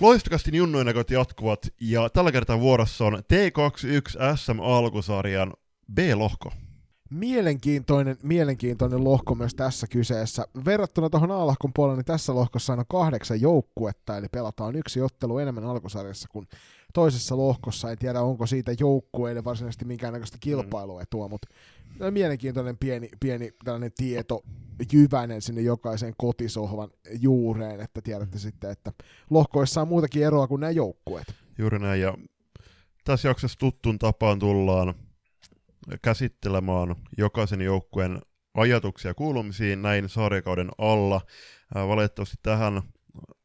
[0.00, 5.52] Loistakasti junnuinakot jatkuvat ja tällä kertaa vuorossa on T21 SM alkusarjan
[5.94, 6.52] B-lohko.
[7.10, 10.46] Mielenkiintoinen, mielenkiintoinen lohko myös tässä kyseessä.
[10.64, 15.64] Verrattuna tuohon A-lohkon puolelle, niin tässä lohkossa on kahdeksan joukkuetta, eli pelataan yksi ottelu enemmän
[15.64, 16.48] alkusarjassa kuin
[16.94, 17.90] toisessa lohkossa.
[17.90, 21.48] En tiedä, onko siitä joukkueille varsinaisesti minkäännäköistä kilpailuetua, mutta
[22.10, 24.42] mielenkiintoinen pieni, pieni tällainen tieto
[24.92, 26.90] jyvänen sinne jokaisen kotisohvan
[27.20, 28.92] juureen, että tiedätte sitten, että
[29.30, 31.34] lohkoissa on muutakin eroa kuin nämä joukkueet.
[31.58, 32.14] Juuri näin, ja
[33.04, 34.94] tässä jaksossa tuttun tapaan tullaan
[36.02, 38.20] käsittelemään jokaisen joukkueen
[38.54, 41.20] ajatuksia kuulumisiin näin sarjakauden alla.
[41.74, 42.82] Valitettavasti tähän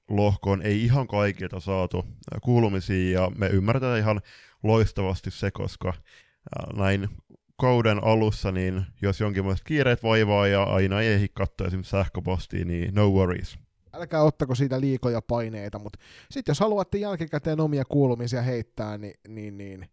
[0.09, 2.05] lohkoon ei ihan kaikilta saatu
[2.41, 4.21] kuulumisia ja me ymmärretään ihan
[4.63, 5.93] loistavasti se, koska
[6.75, 7.09] näin
[7.59, 12.93] kauden alussa, niin jos jonkinlaiset kiireet vaivaa ja aina ei ehdi katsoa esimerkiksi sähköpostia, niin
[12.93, 13.57] no worries.
[13.93, 15.99] Älkää ottako siitä liikoja paineita, mutta
[16.31, 19.87] sitten jos haluatte jälkikäteen omia kuulumisia heittää, niin, niin, niin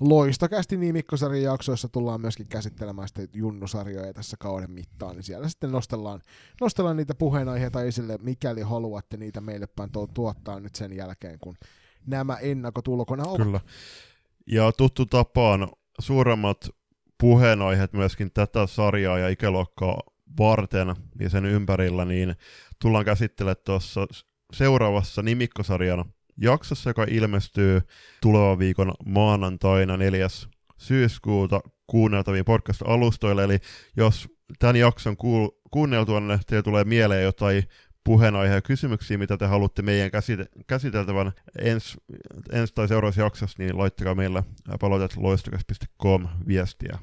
[0.00, 5.72] loistokästi niin Mikkosarjan jaksoissa tullaan myöskin käsittelemään sitten junnusarjoja tässä kauden mittaan, niin siellä sitten
[5.72, 6.20] nostellaan,
[6.60, 11.56] nostellaan niitä puheenaiheita esille, mikäli haluatte niitä meille päin tuottaa nyt sen jälkeen, kun
[12.06, 13.42] nämä ennakotulkona ovat.
[13.42, 13.60] Kyllä.
[14.46, 16.68] Ja tuttu tapaan suuremmat
[17.24, 20.02] puheenaiheet myöskin tätä sarjaa ja ikäluokkaa
[20.38, 22.34] varten ja sen ympärillä, niin
[22.82, 24.06] tullaan käsittelemään tuossa
[24.52, 26.04] seuraavassa nimikkosarjan
[26.40, 27.80] jaksossa, joka ilmestyy
[28.22, 30.26] tulevan viikon maanantaina 4.
[30.78, 33.44] syyskuuta kuunneltaviin podcast-alustoille.
[33.44, 33.58] Eli
[33.96, 37.62] jos tämän jakson kuul- niin teille tulee mieleen jotain
[38.04, 41.98] puheenaiheja ja kysymyksiä, mitä te haluatte meidän käsite- käsiteltävän ensi
[42.52, 44.42] ens tai seuraavassa jaksossa, niin laittakaa meillä
[44.80, 46.98] palautet loistokas.com viestiä.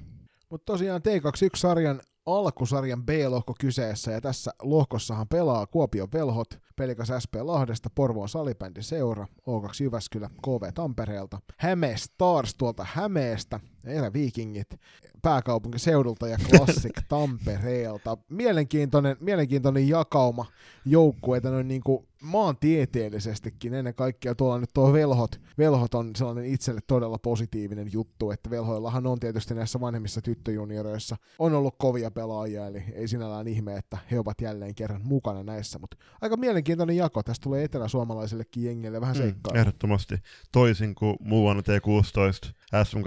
[0.52, 7.90] Mutta tosiaan T21-sarjan alkusarjan B-lohko kyseessä, ja tässä lohkossahan pelaa Kuopion Velhot, Pelikas SP Lahdesta,
[7.96, 14.80] Porvoon salibändi Seura, O2 Jyväskylä, KV Tampereelta, Häme Stars tuolta Hämeestä, Erä Vikingit,
[15.22, 18.18] pääkaupunkiseudulta ja Classic Tampereelta.
[18.30, 20.46] Mielenkiintoinen, mielenkiintoinen jakauma
[20.86, 26.82] joukkueita noin niin kuin maantieteellisestikin ennen kaikkea tuolla nyt tuo velhot, velhot on sellainen itselle
[26.88, 32.84] todella positiivinen juttu, että velhoillahan on tietysti näissä vanhemmissa tyttöjunioreissa on ollut kovia pelaajia, eli
[32.94, 37.44] ei sinällään ihme, että he ovat jälleen kerran mukana näissä, mutta aika mielenkiintoinen jako, tästä
[37.44, 39.54] tulee eteläsuomalaisillekin jengille vähän seikkaa.
[39.54, 40.16] Mm, ehdottomasti,
[40.52, 42.52] toisin kuin muu vuonna T16
[42.84, 43.00] SM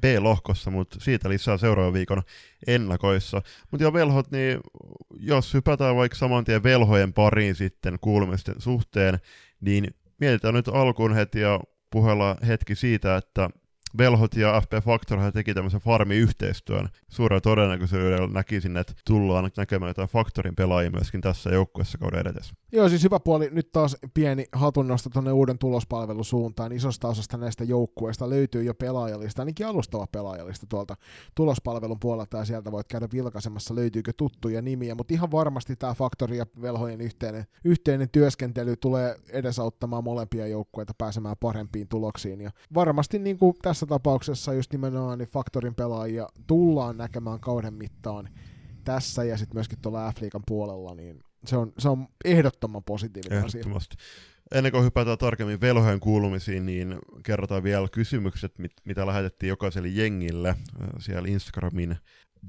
[0.00, 2.22] B-lohkossa, mutta siitä lisää seuraavan viikon
[2.66, 3.42] ennakoissa.
[3.70, 4.60] Mutta jo velhot, niin
[5.18, 9.18] jos hypätään vaikka saman tien velhojen pariin sitten kuulumisten suhteen,
[9.60, 11.60] niin mietitään nyt alkuun heti ja
[11.90, 13.50] puhella hetki siitä, että
[13.98, 16.88] Velhot ja FP Factor teki tämmöisen farmi-yhteistyön.
[17.08, 22.54] Suurella todennäköisyydellä näkisin, että tullaan näkemään jotain Factorin pelaajia myöskin tässä joukkueessa kauden edessä.
[22.72, 23.48] Joo, siis hyvä puoli.
[23.52, 26.72] Nyt taas pieni hatunnosto tuonne uuden tulospalvelusuuntaan.
[26.72, 30.96] Isosta osasta näistä joukkueista löytyy jo pelaajalista, ainakin alustava pelaajalista tuolta
[31.34, 36.38] tulospalvelun puolelta, ja sieltä voit käydä vilkaisemassa, löytyykö tuttuja nimiä, mutta ihan varmasti tämä Factorin
[36.38, 43.38] ja Velhojen yhteinen, yhteinen työskentely tulee edesauttamaan molempia joukkueita pääsemään parempiin tuloksiin, ja varmasti niin
[43.38, 48.28] kuin tässä tässä tapauksessa just nimenomaan niin Faktorin pelaajia tullaan näkemään kauden mittaan
[48.84, 53.64] tässä ja sitten myöskin tuolla f puolella, niin se on, se on ehdottoman positiivinen asia.
[54.54, 60.48] Ennen kuin hypätään tarkemmin velhojen kuulumisiin, niin kerrotaan vielä kysymykset, mit, mitä lähetettiin jokaiselle jengille
[60.48, 60.56] äh,
[60.98, 61.96] siellä Instagramin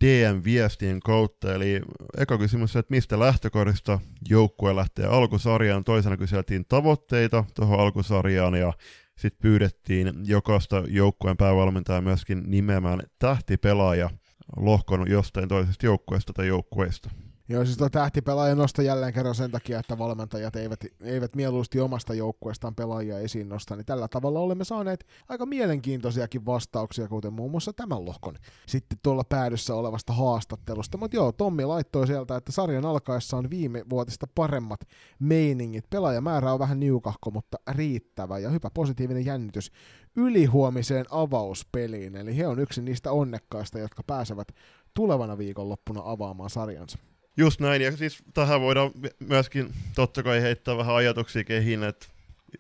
[0.04, 1.54] DM-viestien kautta.
[1.54, 1.82] Eli
[2.18, 4.00] eka kysymys, että mistä lähtökohdista
[4.30, 5.84] joukkue lähtee alkusarjaan.
[5.84, 8.74] Toisena kyseltiin tavoitteita tuohon alkusarjaan ja
[9.22, 14.10] sitten pyydettiin jokaista joukkueen päävalmentajaa myöskin nimeämään tähtipelaaja
[14.58, 17.10] lohkon jostain toisesta joukkueesta tai joukkueesta.
[17.52, 22.14] Joo, siis tuo tähtipelaaja nosta jälleen kerran sen takia, että valmentajat eivät, eivät mieluusti omasta
[22.14, 27.74] joukkueestaan pelaajia esiin nosta, niin tällä tavalla olemme saaneet aika mielenkiintoisiakin vastauksia, kuten muun muassa
[27.74, 28.36] tämän lohkon
[28.68, 30.98] sitten tuolla päädyssä olevasta haastattelusta.
[30.98, 34.80] Mutta joo, Tommi laittoi sieltä, että sarjan alkaessa on viime vuotista paremmat
[35.20, 35.90] meiningit.
[35.90, 39.72] Pelaajamäärä on vähän niukahko, mutta riittävä ja hyvä positiivinen jännitys
[40.16, 42.16] ylihuomiseen avauspeliin.
[42.16, 44.48] Eli he on yksi niistä onnekkaista, jotka pääsevät
[44.94, 47.11] tulevana viikonloppuna avaamaan sarjansa.
[47.38, 52.08] Just näin, ja siis tähän voidaan myöskin totta kai heittää vähän ajatuksia kehiin, että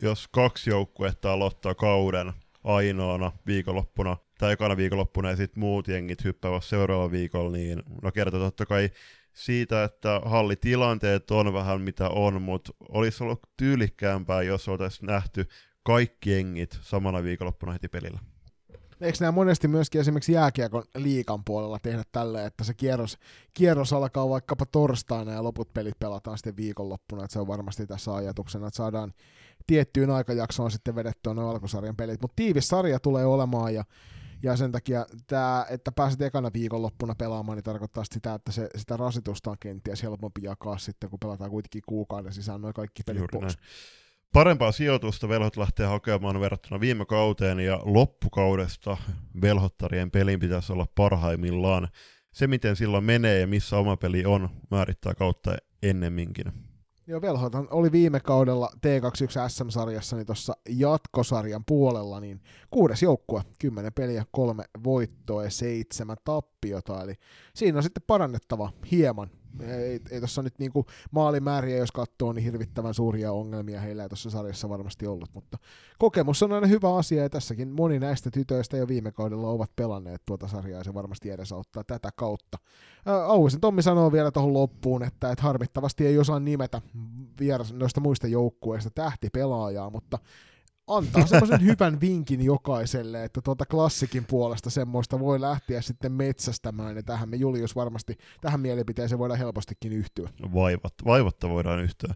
[0.01, 2.33] jos kaksi joukkuetta aloittaa kauden
[2.63, 8.39] ainoana viikonloppuna, tai ekana viikonloppuna, ja sitten muut jengit hyppäävät seuraavalla viikolla, niin no kertoo
[8.39, 8.89] totta kai
[9.33, 15.45] siitä, että hallitilanteet on vähän mitä on, mutta olisi ollut tyylikkäämpää, jos oltaisiin nähty
[15.83, 18.19] kaikki jengit samana viikonloppuna heti pelillä
[19.01, 23.17] eikö nämä monesti myöskin esimerkiksi jääkiekon liikan puolella tehdä tälleen, että se kierros,
[23.53, 28.15] kierros alkaa vaikkapa torstaina ja loput pelit pelataan sitten viikonloppuna, että se on varmasti tässä
[28.15, 29.13] ajatuksena, että saadaan
[29.67, 32.21] tiettyyn aikajaksoon sitten vedettyä noin alkusarjan pelit.
[32.21, 33.83] Mutta tiivis sarja tulee olemaan ja
[34.43, 38.97] ja sen takia tämä, että pääset ekana viikonloppuna pelaamaan, niin tarkoittaa sitä, että se, sitä
[38.97, 43.39] rasitusta on kenties helpompi jakaa sitten, kun pelataan kuitenkin kuukauden sisään noin kaikki pelit Juuri
[43.39, 43.57] pois.
[43.57, 43.67] Näin.
[44.33, 48.97] Parempaa sijoitusta velhot lähtee hakemaan verrattuna viime kauteen ja loppukaudesta
[49.41, 51.87] velhottarien pelin pitäisi olla parhaimmillaan.
[52.33, 56.45] Se, miten silloin menee ja missä oma peli on, määrittää kautta ennemminkin.
[57.07, 63.93] Joo, Velhoithan oli viime kaudella T21 SM-sarjassa, niin tuossa jatkosarjan puolella, niin kuudes joukkue, kymmenen
[63.93, 67.13] peliä, kolme voittoa ja seitsemän tappiota, eli
[67.55, 69.29] siinä on sitten parannettava hieman
[69.59, 74.29] ei, ei tuossa nyt niinku maalimääriä, jos katsoo, niin hirvittävän suuria ongelmia heillä ei tuossa
[74.29, 75.57] sarjassa varmasti ollut, mutta
[75.99, 80.21] kokemus on aina hyvä asia, ja tässäkin moni näistä tytöistä jo viime kaudella ovat pelanneet
[80.25, 82.57] tuota sarjaa, ja se varmasti edesauttaa tätä kautta.
[83.27, 86.81] Auisen Tommi sanoo vielä tuohon loppuun, että et harmittavasti ei osaa nimetä
[87.39, 90.19] vieras noista muista joukkueista tähtipelaajaa, mutta
[90.97, 97.03] antaa semmoisen hyvän vinkin jokaiselle, että tuota klassikin puolesta semmoista voi lähteä sitten metsästämään, ja
[97.03, 100.29] tähän me Julius varmasti, tähän mielipiteeseen voidaan helpostikin yhtyä.
[100.53, 102.13] Vaivat, vaivatta voidaan yhtyä.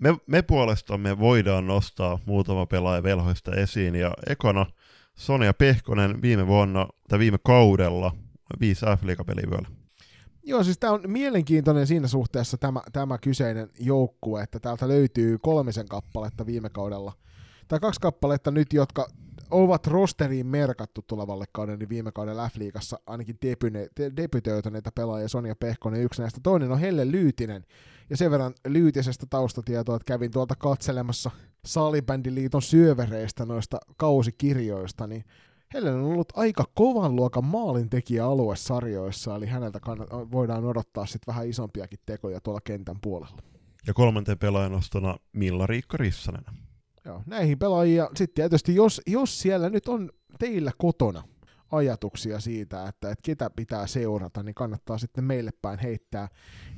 [0.00, 4.66] Me, me puolestamme voidaan nostaa muutama pelaaja velhoista esiin, ja ekana
[5.14, 8.12] Sonia Pehkonen viime vuonna, tai viime kaudella,
[8.60, 9.02] viisi f
[9.50, 9.68] vielä.
[10.42, 15.88] Joo, siis tämä on mielenkiintoinen siinä suhteessa tämä, tämä kyseinen joukkue, että täältä löytyy kolmisen
[15.88, 17.12] kappaletta viime kaudella–
[17.68, 19.08] tai kaksi kappaletta nyt, jotka
[19.50, 23.38] ovat rosteriin merkattu tulevalle kauden, niin viime kauden F-liigassa ainakin
[24.16, 26.40] debytoituneita pelaajia Sonja Pehkonen yksi näistä.
[26.42, 27.64] Toinen on Helle Lyytinen,
[28.10, 31.30] ja sen verran Lyytisestä taustatietoa, että kävin tuolta katselemassa
[31.64, 35.24] Salibändiliiton syövereistä noista kausikirjoista, niin
[35.74, 39.80] Helle on ollut aika kovan luokan maalintekijä aluesarjoissa, eli häneltä
[40.32, 43.36] voidaan odottaa sitten vähän isompiakin tekoja tuolla kentän puolella.
[43.86, 46.44] Ja kolmanteen pelaajanostona Milla-Riikka Rissanen.
[47.04, 48.10] Joo, näihin pelaajia.
[48.16, 51.22] Sitten tietysti, jos, jos siellä nyt on teillä kotona
[51.70, 56.28] ajatuksia siitä, että, että ketä pitää seurata, niin kannattaa sitten meille päin heittää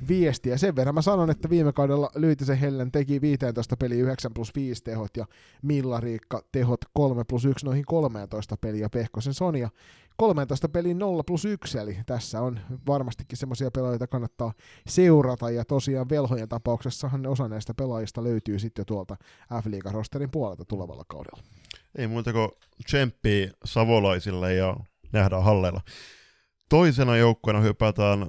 [0.07, 0.57] viestiä.
[0.57, 4.83] Sen verran mä sanon, että viime kaudella Lyytisen Hellen teki 15 peliä 9 plus 5
[4.83, 5.25] tehot ja
[5.61, 9.69] Milla Riikka tehot 3 plus 1 noihin 13 peliä Pehkosen Sonia
[10.17, 14.53] 13 peliin 0 plus 1, eli tässä on varmastikin semmoisia pelaajia, joita kannattaa
[14.87, 19.15] seurata, ja tosiaan velhojen tapauksessahan osa näistä pelaajista löytyy sitten jo tuolta
[19.63, 21.43] f rosterin puolelta tulevalla kaudella.
[21.95, 22.49] Ei muuta kuin
[22.85, 24.75] tsemppiä savolaisille ja
[25.13, 25.81] nähdään halleilla.
[26.69, 28.27] Toisena joukkueena hypätään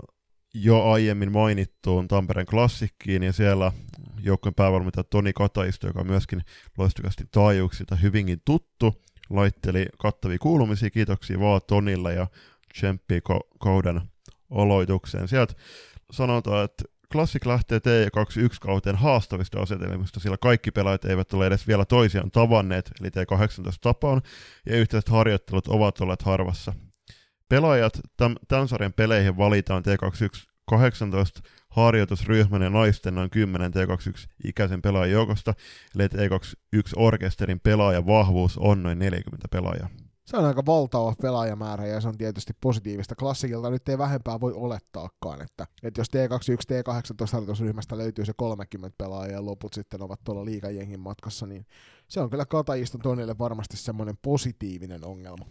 [0.55, 3.73] jo aiemmin mainittuun Tampereen klassikkiin, ja siellä
[4.21, 6.43] joukkueen päävalmentaja Toni Kataisto, joka on myöskin
[6.79, 12.27] loistukasti taajuuksilta hyvinkin tuttu, laitteli kattavia kuulumisia, kiitoksia vaan Tonille ja
[12.73, 13.21] tsemppi
[13.61, 14.01] kauden
[14.51, 15.29] oloitukseen.
[15.29, 15.55] Sieltä
[16.13, 21.85] sanotaan, että Classic lähtee T21 kauteen haastavista asetelmista, sillä kaikki pelaajat eivät ole edes vielä
[21.85, 24.23] toisiaan tavanneet, eli T18 tapaan,
[24.67, 26.73] ja yhteiset harjoittelut ovat olleet harvassa.
[27.49, 28.01] Pelaajat
[28.49, 31.41] tämän sarjan peleihin valitaan T21 18
[31.71, 35.55] harjoitusryhmän ja naisten noin 10 T21-ikäisen pelaajan joukosta,
[35.95, 39.89] eli T21-orkesterin pelaajan vahvuus on noin 40 pelaajaa.
[40.29, 43.15] Se on aika valtava pelaajamäärä ja se on tietysti positiivista.
[43.15, 48.95] Klassikilta nyt ei vähempää voi olettaakaan, että, että jos T21, T18 harjoitusryhmästä löytyy se 30
[48.99, 51.67] pelaajaa ja loput sitten ovat tuolla liigajengin matkassa, niin
[52.09, 55.47] se on kyllä Katajiston Tonille varmasti semmoinen positiivinen ongelma.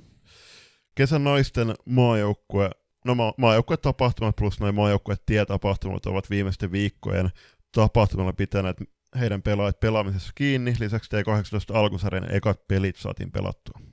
[0.96, 2.70] Kesän naisten maajoukkue
[3.06, 7.30] no ma- maajoukkuetapahtumat plus noin maajoukkuetietapahtumat ovat viimeisten viikkojen
[7.72, 8.78] tapahtumalla pitäneet
[9.20, 10.76] heidän pelaajat pelaamisessa kiinni.
[10.80, 13.87] Lisäksi T18 alkusarjan ekat pelit saatiin pelattua.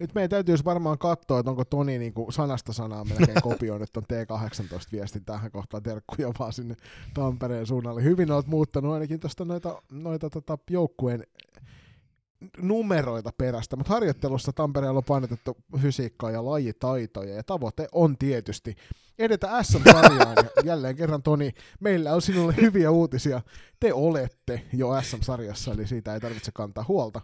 [0.00, 4.02] Nyt meidän täytyisi varmaan katsoa, että onko Toni niin kuin sanasta sanaa melkein kopioinut on
[4.02, 6.76] T18-viestin tähän kohtaan terkkuja vaan sinne
[7.14, 8.02] Tampereen suunnalle.
[8.02, 11.24] Hyvin olet muuttanut ainakin tuosta noita, noita tota, joukkueen
[12.58, 18.76] numeroita perästä, mutta harjoittelussa Tampereella on painotettu fysiikkaa ja lajitaitoja, ja tavoite on tietysti
[19.18, 20.36] edetä SM-sarjaan.
[20.64, 23.40] jälleen kerran Toni, meillä on sinulle hyviä uutisia.
[23.80, 27.20] Te olette jo SM-sarjassa, eli siitä ei tarvitse kantaa huolta.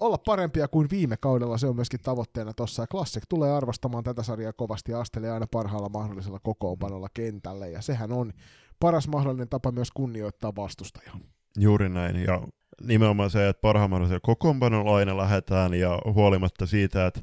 [0.00, 2.86] Olla parempia kuin viime kaudella, se on myöskin tavoitteena tuossa.
[2.86, 8.12] Classic tulee arvostamaan tätä sarjaa kovasti ja astelee aina parhaalla mahdollisella kokoonpanolla kentälle, ja sehän
[8.12, 8.32] on
[8.80, 11.18] paras mahdollinen tapa myös kunnioittaa vastustajaa.
[11.58, 12.42] Juuri näin, ja
[12.82, 17.20] nimenomaan se, että parhaimmalla kokoonpanolla aina lähdetään ja huolimatta siitä, että,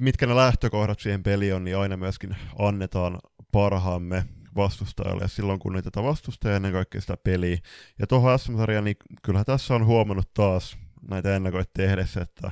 [0.00, 3.18] mitkä ne lähtökohdat siihen peliin on, niin aina myöskin annetaan
[3.52, 4.24] parhaamme
[4.56, 7.58] vastustajalle ja silloin niitä vastustajia ennen kaikkea sitä peliä.
[7.98, 10.78] Ja tuohon SM-sarjaan, niin kyllähän tässä on huomannut taas
[11.10, 12.50] näitä ennakoit tehdessä, että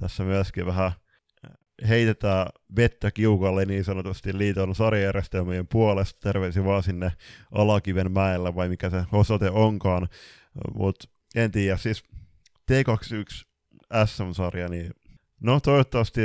[0.00, 0.92] tässä myöskin vähän
[1.88, 2.46] heitetään
[2.76, 6.20] vettä kiukalle niin sanotusti liiton sarjajärjestelmien puolesta.
[6.20, 7.12] Terveisiä vaan sinne
[7.52, 10.08] Alakiven mäellä vai mikä se osoite onkaan.
[10.74, 12.04] Mutta en tiedä, siis
[12.72, 13.44] T21
[14.06, 14.90] SM-sarja, niin
[15.40, 16.20] no toivottavasti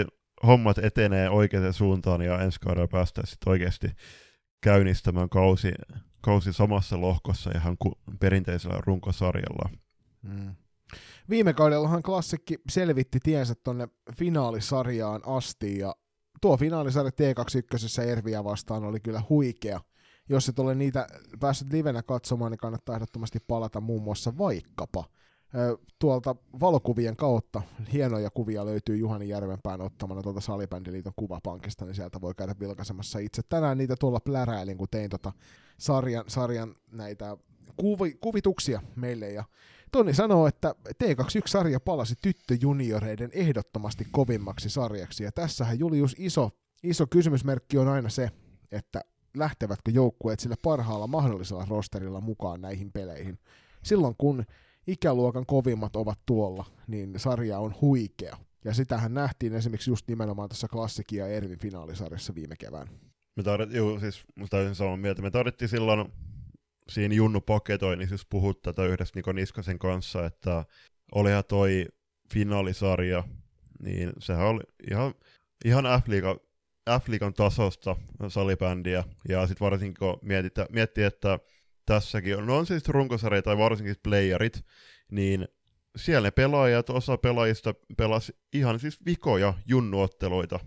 [0.48, 3.91] hommat etenee oikeaan suuntaan ja ensi kaudella päästään sitten oikeasti
[4.62, 5.71] käynnistämään kausi,
[6.21, 9.69] kausi samassa lohkossa ihan ku, perinteisellä runkosarjalla.
[10.21, 10.55] Mm.
[11.29, 15.95] Viime kaudellahan klassikki selvitti tiensä tuonne finaalisarjaan asti ja
[16.41, 19.79] tuo finaalisarja T21 Erviä vastaan oli kyllä huikea.
[20.29, 21.07] Jos et ole niitä
[21.39, 25.03] päässyt livenä katsomaan, niin kannattaa ehdottomasti palata muun muassa vaikkapa
[26.00, 27.62] tuolta valokuvien kautta.
[27.93, 33.41] Hienoja kuvia löytyy Juhani Järvenpään ottamana tuolta Salibändiliiton kuvapankista, niin sieltä voi käydä vilkaisemassa itse.
[33.50, 35.33] Tänään niitä tuolla pläräilin, kun tein tota
[35.79, 37.38] sarjan, sarjan näitä
[37.77, 39.43] kuvi, kuvituksia meille ja
[39.91, 46.50] Toni sanoo, että T21-sarja palasi tyttöjunioreiden ehdottomasti kovimmaksi sarjaksi, ja tässähän Julius iso,
[46.84, 48.29] iso kysymysmerkki on aina se,
[48.72, 49.01] että
[49.38, 53.39] lähtevätkö joukkueet sillä parhaalla mahdollisella rosterilla mukaan näihin peleihin.
[53.84, 54.43] Silloin kun
[54.88, 58.38] ikäluokan kovimmat ovat tuolla, niin sarja on huikea.
[58.65, 62.88] Ja sitähän nähtiin esimerkiksi just nimenomaan tässä klassikia Ervin finaalisarjassa viime kevään.
[63.36, 65.22] Me tarvittiin, siis täysin samaa mieltä.
[65.22, 66.12] Me tarvittiin silloin
[66.89, 70.65] siinä Junnu paketoinnissa just puhut tätä yhdessä Niko Niskasen kanssa, että
[71.15, 71.86] olihan toi
[72.34, 73.24] finaalisarja,
[73.84, 75.13] niin sehän oli ihan,
[75.65, 76.39] ihan F-liigan,
[76.89, 77.96] F-liigan tasosta
[78.27, 81.39] salibändiä, ja sitten varsinkin kun mietitään, miettii, että
[81.86, 84.65] tässäkin on, no on siis runkosarja tai varsinkin playerit,
[85.12, 85.48] niin
[85.96, 90.60] siellä ne pelaajat, osa pelaajista pelasi ihan siis vikoja junnuotteluita,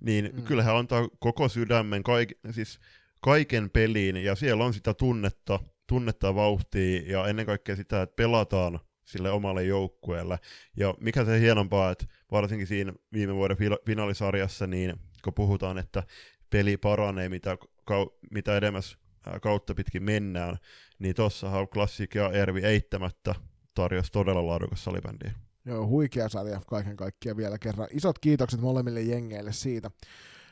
[0.00, 0.42] niin mm.
[0.42, 2.80] kyllähän antaa koko sydämen, kaik, siis
[3.24, 8.80] kaiken peliin, ja siellä on sitä tunnetta, tunnetta vauhtia, ja ennen kaikkea sitä, että pelataan
[9.04, 10.38] sille omalle joukkueelle.
[10.76, 16.02] Ja mikä se hienompaa, että varsinkin siinä viime vuoden finaalisarjassa, niin kun puhutaan, että
[16.50, 17.56] peli paranee, mitä,
[17.90, 18.98] kau- mitä edemmäs
[19.42, 20.56] kautta pitkin mennään,
[20.98, 23.34] niin tuossahan Classic ja Ervi eittämättä
[23.74, 25.32] tarjosi todella laadukas salibändiä.
[25.64, 27.88] Joo, huikea sarja kaiken kaikkiaan vielä kerran.
[27.90, 29.90] Isot kiitokset molemmille jengeille siitä.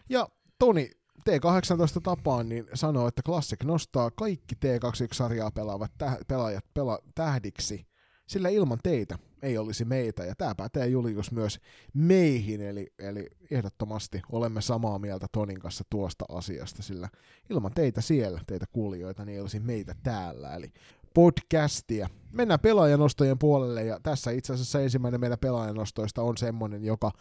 [0.09, 0.91] Ja Toni,
[1.31, 7.87] T18 tapaan niin sanoo, että Classic nostaa kaikki T21-sarjaa pelaavat tä- pelaajat pela- tähdiksi,
[8.27, 11.59] sillä ilman teitä ei olisi meitä, ja tämä pätee Julius myös
[11.95, 17.09] meihin, eli, eli ehdottomasti olemme samaa mieltä Tonin kanssa tuosta asiasta, sillä
[17.51, 20.73] ilman teitä siellä, teitä kuulijoita, niin ei olisi meitä täällä, eli
[21.15, 22.09] podcastia.
[22.33, 27.13] Mennään pelaajanostojen puolelle, ja tässä itse asiassa ensimmäinen meidän pelaajanostoista on semmoinen, joka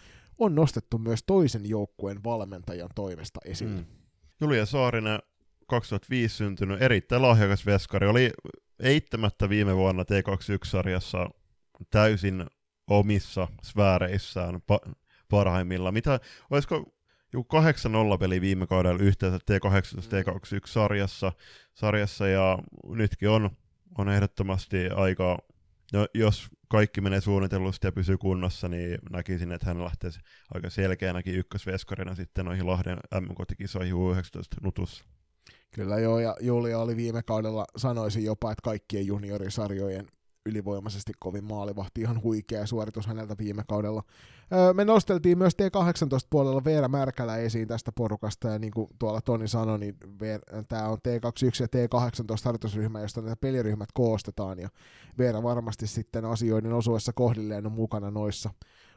[0.41, 3.75] on nostettu myös toisen joukkueen valmentajan toimesta esille.
[3.75, 3.85] Mm.
[4.41, 5.19] Julia Saarinen,
[5.67, 8.31] 2005 syntynyt, erittäin lahjakas veskari, oli
[8.79, 11.29] eittämättä viime vuonna T21-sarjassa
[11.89, 12.45] täysin
[12.87, 14.91] omissa sfääreissään pa-
[15.29, 15.91] parhaimmilla.
[15.91, 16.19] Mitä,
[16.49, 16.93] olisiko
[17.33, 17.57] joku
[18.15, 21.31] 8-0 peli viime kaudella yhteensä T18 T21 sarjassa,
[21.73, 23.49] sarjassa ja nytkin on,
[23.97, 25.37] on ehdottomasti aika,
[25.91, 30.11] no, jos kaikki menee suunnitellusti ja pysyy kunnossa, niin näkisin, että hän lähtee
[30.53, 35.05] aika selkeänäkin ykkösveskarina sitten noihin Lahden M-kotikisoihin U19 nutussa.
[35.71, 40.07] Kyllä joo, ja Julia oli viime kaudella, sanoisin jopa, että kaikkien juniorisarjojen
[40.45, 44.03] ylivoimaisesti kovin maalivahti, ihan huikea suoritus häneltä viime kaudella.
[44.73, 49.79] Me nosteltiin myös T18-puolella Veera Märkälä esiin tästä porukasta, ja niin kuin tuolla Toni sanoi,
[49.79, 49.97] niin
[50.67, 54.69] tämä on T21 ja T18 harjoitusryhmä, josta näitä peliryhmät koostetaan, ja
[55.17, 58.49] Veera varmasti sitten asioiden osuessa kohdilleen on mukana noissa.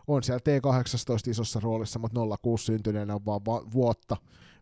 [0.07, 4.17] On siellä T18 isossa roolissa, mutta 06 syntyneenä on vaan va- vuotta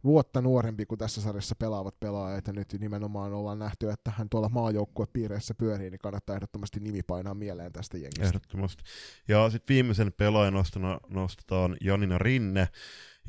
[0.05, 4.49] vuotta nuorempi kuin tässä sarjassa pelaavat pelaajat, ja nyt nimenomaan ollaan nähty, että hän tuolla
[4.49, 8.27] maajoukkuepiireissä pyörii, niin kannattaa ehdottomasti nimi painaa mieleen tästä jengistä.
[8.27, 8.83] Ehdottomasti.
[9.29, 12.69] Ja sitten viimeisen pelaajan nostona nostetaan Janina Rinne,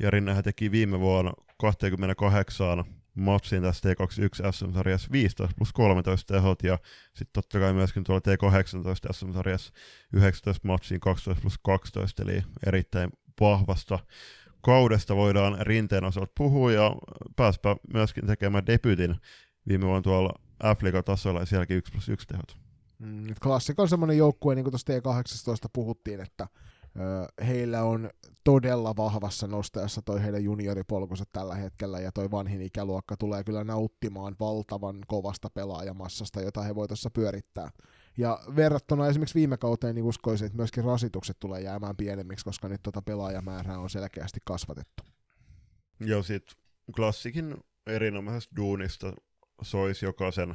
[0.00, 6.78] ja Rinnehän teki viime vuonna 28 matsiin tässä T21 SM-sarjassa 15 plus 13 tehot, ja
[7.06, 9.72] sitten totta kai myöskin tuolla T18 SM-sarjassa
[10.12, 13.98] 19 matsiin 12 plus 12, eli erittäin vahvasta
[14.64, 16.96] kaudesta voidaan rinteen osalta puhua ja
[17.36, 19.16] pääspä myöskin tekemään debytin
[19.68, 20.32] viime vuonna tuolla
[20.76, 22.56] F-liiga-tasolla ja sielläkin 1 plus 1 tehot.
[22.98, 26.48] Mm, Klassik on semmoinen joukkue, niin kuin tuossa T18 puhuttiin, että
[26.96, 28.10] ö, heillä on
[28.44, 34.36] todella vahvassa nostajassa toi heidän junioripolkunsa tällä hetkellä, ja toi vanhin ikäluokka tulee kyllä nauttimaan
[34.40, 37.70] valtavan kovasta pelaajamassasta, jota he voi tuossa pyörittää.
[38.16, 42.82] Ja verrattuna esimerkiksi viime kauteen, niin uskoisin, että myöskin rasitukset tulee jäämään pienemmiksi, koska nyt
[42.82, 45.02] tuota pelaajamäärää on selkeästi kasvatettu.
[46.00, 46.44] Joo, sit
[46.96, 47.56] klassikin
[47.86, 49.12] erinomaisesta duunista
[49.62, 50.54] soisi jokaisen,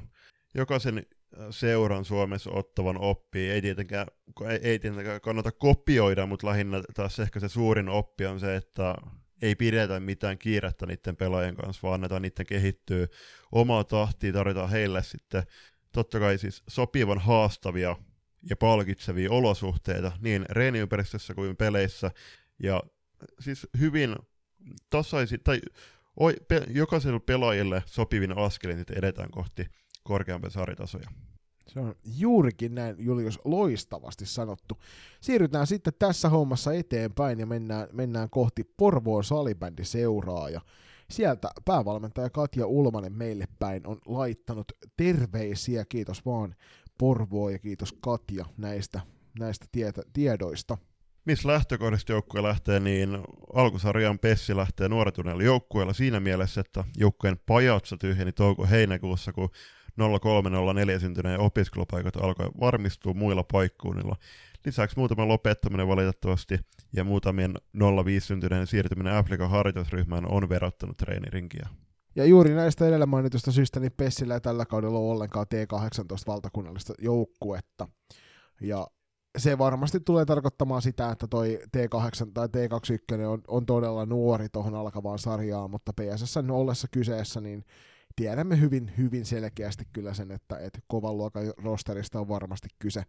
[0.55, 3.49] jokaisen äh, seuran Suomessa ottavan oppi.
[3.49, 4.07] Ei tietenkään,
[4.49, 8.95] ei, ei tietenkään kannata kopioida, mutta lähinnä taas ehkä se suurin oppi on se, että
[9.41, 13.07] ei pidetä mitään kiirettä niiden pelaajien kanssa, vaan annetaan niiden kehittyä
[13.51, 15.43] omaa tahtia, tarjotaan heille sitten
[15.91, 17.96] totta kai siis sopivan haastavia
[18.50, 22.12] ja palkitsevia olosuhteita niin reeniympäristössä kuin peleissä.
[22.63, 22.84] Ja
[23.39, 24.15] siis hyvin
[24.89, 25.62] tasaisi, tai
[26.19, 29.65] oi, pe, jokaiselle pelaajille sopivin askelin, että edetään kohti
[30.03, 31.10] korkeampia sarjatasoja.
[31.67, 34.77] Se on juurikin näin, Julius, loistavasti sanottu.
[35.22, 40.50] Siirrytään sitten tässä hommassa eteenpäin ja mennään, mennään kohti Porvoon salibändiseuraa.
[40.50, 40.62] Ja
[41.11, 46.55] sieltä päävalmentaja Katja Ulmanen meille päin on laittanut terveisiä, kiitos vaan
[46.97, 48.99] Porvoa ja kiitos Katja näistä,
[49.39, 50.77] näistä tietä, tiedoista.
[51.25, 53.09] Missä lähtökohdista joukkue lähtee, niin
[53.53, 59.49] alkusarjan Pessi lähtee nuoretuneella joukkueella siinä mielessä, että joukkueen pajatsa tyhjeni touko-heinäkuussa, kun
[60.21, 64.15] 0304 syntyneen opiskelupaikat alkoi varmistua muilla paikkuunnilla.
[64.65, 66.59] Lisäksi muutama lopettaminen valitettavasti
[66.93, 67.53] ja muutamien
[68.05, 71.69] 05 syntyneen siirtyminen Afrikan harjoitusryhmään on verottanut treenirinkiä.
[72.15, 76.93] Ja juuri näistä edellä mainitusta syistä niin Pessillä ei tällä kaudella ole ollenkaan T18 valtakunnallista
[76.99, 77.87] joukkuetta.
[78.61, 78.87] Ja
[79.37, 84.75] se varmasti tulee tarkoittamaan sitä, että toi T8 tai T21 on, on todella nuori tuohon
[84.75, 87.65] alkavaan sarjaan, mutta PSS ollessa kyseessä, niin
[88.19, 93.03] tiedämme hyvin, hyvin selkeästi kyllä sen, että, että kovan luokan rosterista on varmasti kyse.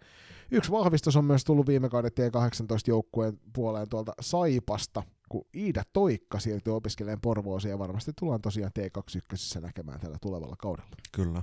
[0.51, 6.77] Yksi vahvistus on myös tullut viime kauden T18-joukkueen puoleen tuolta Saipasta, kun Iida Toikka siirtyy
[6.77, 10.91] opiskelemaan Porvooseen ja varmasti tullaan tosiaan T21 näkemään tällä tulevalla kaudella.
[11.13, 11.43] Kyllä.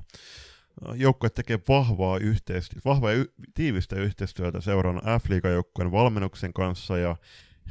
[0.94, 7.16] Joukkue tekee vahvaa yhteistyötä, vahvaa y- tiivistä yhteistyötä seuran F-liigajoukkueen valmennuksen kanssa ja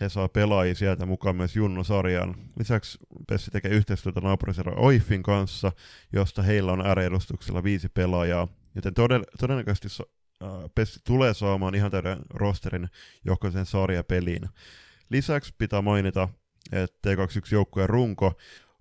[0.00, 2.34] he saa pelaajia sieltä mukaan myös Junno-sarjaan.
[2.58, 2.98] Lisäksi
[3.28, 5.72] Pessi tekee yhteistyötä naapurisero Oifin kanssa,
[6.12, 10.10] josta heillä on ääredustuksella viisi pelaajaa, joten todell- todennäköisesti so-
[10.42, 12.88] äh, Pessi tulee saamaan ihan täyden rosterin
[13.24, 14.48] jokaisen sarjapeliin.
[15.10, 16.28] Lisäksi pitää mainita,
[16.72, 18.32] että T21-joukkueen runko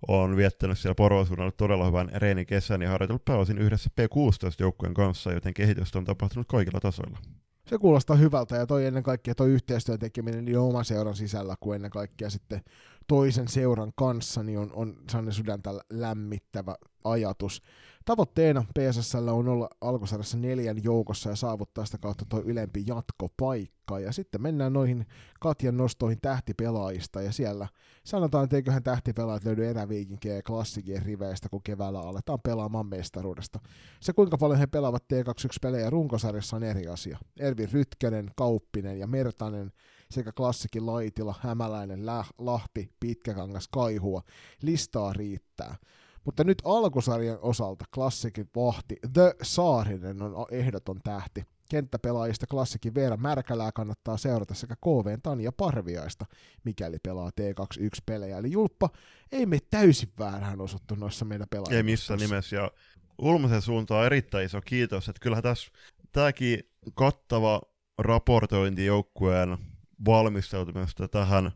[0.08, 5.98] on viettänyt siellä Porosuunnalla todella hyvän reenikesän ja harjoitellut pääosin yhdessä P16-joukkueen kanssa, joten kehitystä
[5.98, 7.18] on tapahtunut kaikilla tasoilla
[7.66, 11.76] se kuulostaa hyvältä ja toi ennen kaikkea toi yhteistyön tekeminen niin oman seuran sisällä kuin
[11.76, 12.60] ennen kaikkea sitten
[13.06, 16.74] toisen seuran kanssa niin on, on sellainen sydäntä lämmittävä
[17.04, 17.62] ajatus.
[18.06, 24.00] Tavoitteena PSSL on olla alkusarjassa neljän joukossa ja saavuttaa sitä kautta tuo ylempi jatkopaikka.
[24.00, 25.06] Ja sitten mennään noihin
[25.40, 27.68] Katjan nostoihin tähtipelaajista ja siellä
[28.04, 33.60] sanotaan, että eiköhän tähtipelaajat löydy eräviikinkien ja klassikien riveistä, kun keväällä aletaan pelaamaan mestaruudesta.
[34.00, 37.18] Se kuinka paljon he pelaavat T21-pelejä runkosarjassa on eri asia.
[37.40, 39.72] Ervi Rytkönen, Kauppinen ja Mertanen
[40.10, 42.06] sekä klassikin Laitila, Hämäläinen,
[42.38, 44.22] Lahti, Pitkäkangas, Kaihua.
[44.62, 45.76] Listaa riittää.
[46.26, 51.44] Mutta nyt alkusarjan osalta klassikin vahti The Saarinen on ehdoton tähti.
[51.70, 56.26] Kenttäpelaajista klassikin Veera Märkälää kannattaa seurata sekä KV Tanja Parviaista,
[56.64, 58.38] mikäli pelaa T21-pelejä.
[58.38, 58.90] Eli Julppa
[59.32, 61.76] ei me täysin väärään osuttu noissa meidän pelaajissa.
[61.76, 62.70] Ei missään nimessä, ja
[63.18, 65.70] Ulmasen suuntaan erittäin iso kiitos, että kyllähän tässä
[66.12, 66.60] tämäkin
[66.94, 67.60] kattava
[67.98, 69.58] raportointi joukkueen
[70.04, 71.52] valmistautumista tähän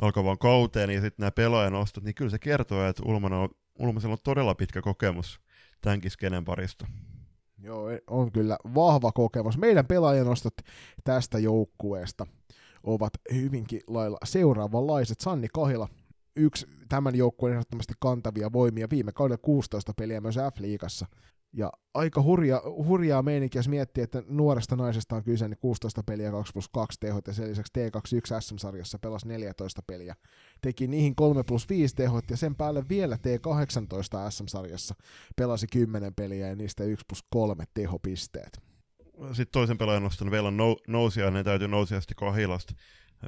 [0.00, 3.48] alkavaan kauteen ja sitten nämä pelaajan ostot, niin kyllä se kertoo, että Ulman on
[3.78, 5.40] Ulmasella on todella pitkä kokemus
[5.80, 6.86] tämänkin skenen parista.
[7.58, 9.58] Joo, on kyllä vahva kokemus.
[9.58, 10.54] Meidän pelaajan ostot
[11.04, 12.26] tästä joukkueesta
[12.82, 15.20] ovat hyvinkin lailla seuraavanlaiset.
[15.20, 15.88] Sanni Kahila,
[16.36, 21.06] yksi tämän joukkueen ehdottomasti kantavia voimia, viime kauden 16 peliä myös F-liigassa.
[21.52, 26.30] Ja aika hurja, hurjaa meininkiä, jos miettii, että nuoresta naisesta on kyse, niin 16 peliä
[26.30, 30.14] 2 plus 2 tehot, ja sen lisäksi T21 SM-sarjassa pelasi 14 peliä.
[30.60, 34.94] Teki niihin 3 plus 5 tehot, ja sen päälle vielä T18 SM-sarjassa
[35.36, 38.60] pelasi 10 peliä, ja niistä 1 plus 3 tehopisteet.
[39.32, 42.74] Sitten toisen pelaajan nostan vielä nou- nousia, ne täytyy nousiasti kahilasta.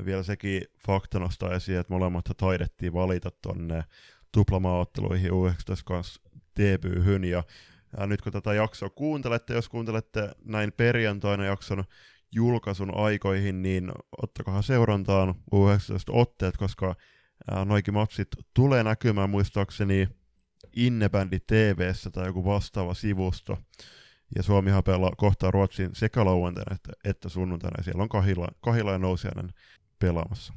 [0.05, 3.85] Vielä sekin fakta nostaa esiin, että molemmat taidettiin valita tuonne
[4.33, 6.21] tuplamaaotteluihin U19 kanssa
[6.59, 7.45] debyyhyn, ja
[7.99, 11.85] ja nyt kun tätä jaksoa kuuntelette, jos kuuntelette näin perjantaina jakson
[12.35, 16.95] julkaisun aikoihin, niin ottakohan seurantaan U19-otteet, koska
[17.65, 20.09] noikin matsit tulee näkymään muistaakseni
[20.77, 23.59] Innebändi TVssä tai joku vastaava sivusto.
[24.37, 27.83] Ja Suomihan pelaa kohtaa Ruotsin sekä lauantaina että, että sunnuntaina.
[27.83, 29.51] Siellä on Kahila, Kahila ja Nousiainen
[29.99, 30.55] pelaamassa.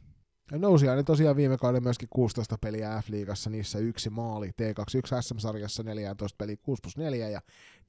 [0.52, 4.48] Ja Nousiainen tosiaan viime kauden myöskin 16 peliä F-liigassa, niissä yksi maali.
[4.48, 7.42] T21 SM-sarjassa 14 peli 6 plus 4 ja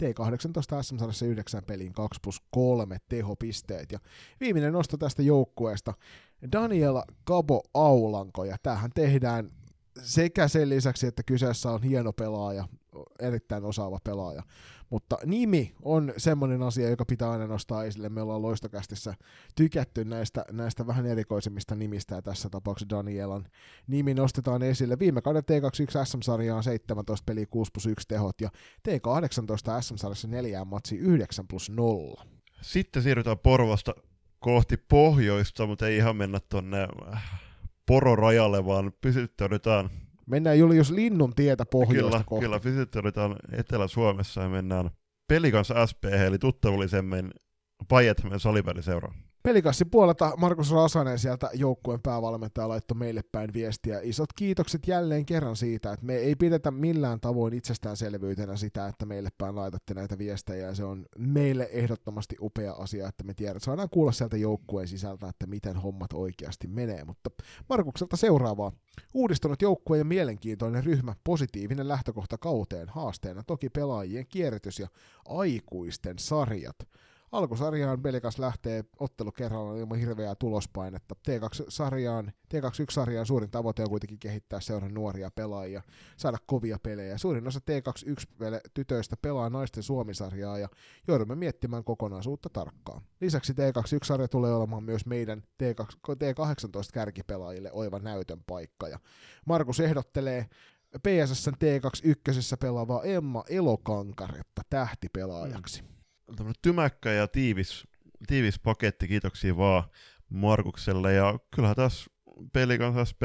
[0.02, 3.92] T18 SM-sarjassa 9 peliin 2 plus 3 tehopisteet.
[3.92, 3.98] Ja
[4.40, 5.94] viimeinen nosto tästä joukkueesta,
[6.52, 9.50] Daniela Kabo Aulanko, ja tämähän tehdään
[10.02, 12.68] sekä sen lisäksi, että kyseessä on hieno pelaaja,
[13.18, 14.42] erittäin osaava pelaaja,
[14.90, 18.08] mutta nimi on semmoinen asia, joka pitää aina nostaa esille.
[18.08, 19.14] Me ollaan loistokästissä
[19.54, 23.48] tykätty näistä, näistä vähän erikoisemmista nimistä, ja tässä tapauksessa Danielan
[23.86, 24.98] nimi nostetaan esille.
[24.98, 28.50] Viime kauden T21 SM-sarja on 17 peli 6 plus 1 tehot, ja
[28.88, 32.24] T18 SM-sarjassa 4 matsi 9 plus 0.
[32.60, 33.94] Sitten siirrytään Porvosta
[34.38, 36.88] kohti pohjoista, mutta ei ihan mennä tuonne
[37.86, 39.90] pororajalle, vaan pysyttäydytään
[40.28, 42.44] Mennään Julius Linnun tietä pohjoista kyllä, kohti.
[42.44, 44.90] Kyllä, pysyttäydytään Etelä-Suomessa ja mennään
[45.28, 47.30] Pelikans SP, eli tuttavallisemmin
[47.88, 49.27] Päijät-Hämeen salibändiseuraan.
[49.42, 54.00] Pelikassin puolelta Markus Rasanen sieltä joukkueen päävalmentaja laittoi meille päin viestiä.
[54.02, 59.28] Isot kiitokset jälleen kerran siitä, että me ei pidetä millään tavoin itsestäänselvyytenä sitä, että meille
[59.38, 63.90] päin laitatte näitä viestejä ja se on meille ehdottomasti upea asia, että me tiedät, saadaan
[63.90, 67.04] kuulla sieltä joukkueen sisältä, että miten hommat oikeasti menee.
[67.04, 67.30] Mutta
[67.68, 68.72] Markukselta seuraavaa.
[69.14, 74.88] Uudistunut joukkue ja mielenkiintoinen ryhmä, positiivinen lähtökohta kauteen, haasteena toki pelaajien kierrätys ja
[75.28, 76.76] aikuisten sarjat.
[77.32, 81.14] Alkusarjaan Pelikas lähtee ottelu kerralla ilman hirveää tulospainetta.
[81.28, 85.82] T2-sarjaan, T21-sarjaan suurin tavoite on kuitenkin kehittää seuran nuoria pelaajia,
[86.16, 87.18] saada kovia pelejä.
[87.18, 90.68] Suurin osa T21-tytöistä pelaa naisten Suomisarjaa ja
[91.08, 93.02] joudumme miettimään kokonaisuutta tarkkaan.
[93.20, 98.88] Lisäksi T21-sarja tulee olemaan myös meidän T2, T18-kärkipelaajille oiva näytön paikka.
[98.88, 98.98] Ja
[99.46, 100.46] Markus ehdottelee
[101.02, 105.82] PSSn T21 pelaavaa Emma Elokankaretta tähtipelaajaksi.
[105.82, 105.97] Mm
[106.62, 107.86] tymäkkä ja tiivis,
[108.26, 109.84] tiivis paketti, kiitoksia vaan
[110.28, 111.12] Markukselle.
[111.12, 112.10] Ja kyllähän tässä
[112.52, 113.22] pelikansa SP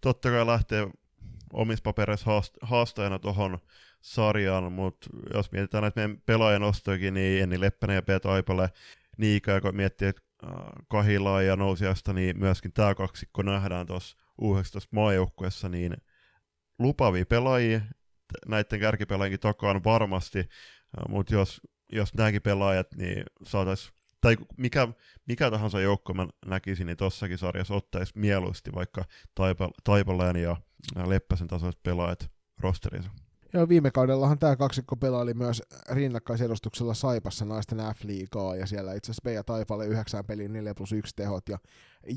[0.00, 0.88] totta kai lähtee
[1.52, 3.58] omissa papereissa haast- haastajana tuohon
[4.00, 8.70] sarjaan, mutta jos mietitään näitä meidän pelaajan ostoikin, niin Enni Leppänen ja Peet Aipale,
[9.18, 10.22] niin ikään kuin miettii, että
[10.88, 15.96] Kahilaa ja Nousiasta, niin myöskin tämä kaksikko nähdään tuossa U19 maajoukkuessa, niin
[16.78, 17.80] lupavia pelaajia
[18.46, 20.48] näiden kärkipelaajienkin takaan varmasti,
[21.08, 21.60] mutta jos
[21.92, 24.88] jos nämäkin pelaajat, niin saatais, tai mikä,
[25.26, 29.04] mikä tahansa joukko mä näkisin, niin tossakin sarjassa ottaisi mieluusti vaikka
[29.84, 30.56] Taipaleen ja
[31.06, 33.10] Leppäsen tasoiset pelaajat rosterinsa.
[33.52, 39.24] Joo, viime kaudellahan tämä kaksikko pelaili myös rinnakkaisedustuksella Saipassa naisten F-liigaa, ja siellä itse asiassa
[39.24, 41.58] Beja Taipalle 9 pelin 4 plus 1 tehot, ja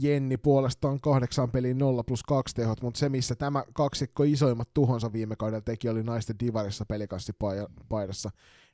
[0.01, 5.13] Jenni puolestaan 8 pelin 0 plus 2 tehot, mutta se missä tämä kaksikko isoimmat tuhonsa
[5.13, 8.29] viime kaudella teki oli naisten divarissa pelikassipaidassa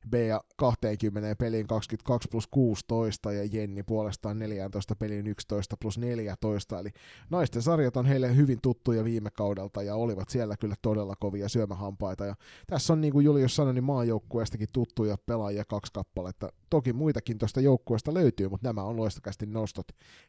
[0.10, 6.80] Bea 20 peliin 22 plus 16 ja Jenni puolestaan 14 peliin 11 plus 14.
[6.80, 6.90] Eli
[7.30, 12.26] naisten sarjat on heille hyvin tuttuja viime kaudelta ja olivat siellä kyllä todella kovia syömähampaita.
[12.26, 12.36] Ja
[12.68, 16.50] tässä on niin kuin Julius sanoi, niin maajoukkueestakin tuttuja pelaajia kaksi kappaletta.
[16.70, 19.88] Toki muitakin tuosta joukkueesta löytyy, mutta nämä on loistakästi nostot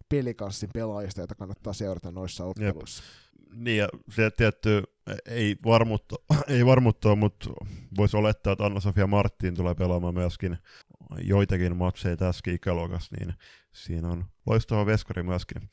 [0.08, 3.02] pelikanssin pelaajista, joita kannattaa seurata noissa otteluissa.
[3.02, 3.25] Jep.
[3.56, 4.82] Niin, ja se tietty
[5.26, 6.16] ei varmuutta,
[6.48, 7.50] ei varmuutta mutta
[7.96, 10.58] voisi olettaa, että Anna-Sofia Martin tulee pelaamaan myöskin
[11.22, 13.34] joitakin matseja tässä ikäluokassa, niin
[13.72, 15.70] siinä on loistava veskari myöskin.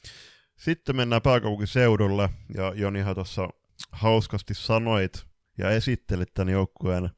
[0.56, 3.50] Sitten mennään pääkaupunkiseudulle, ja Jonihan tuossa
[3.92, 5.26] hauskasti sanoit
[5.58, 7.10] ja esittelit tämän joukkueen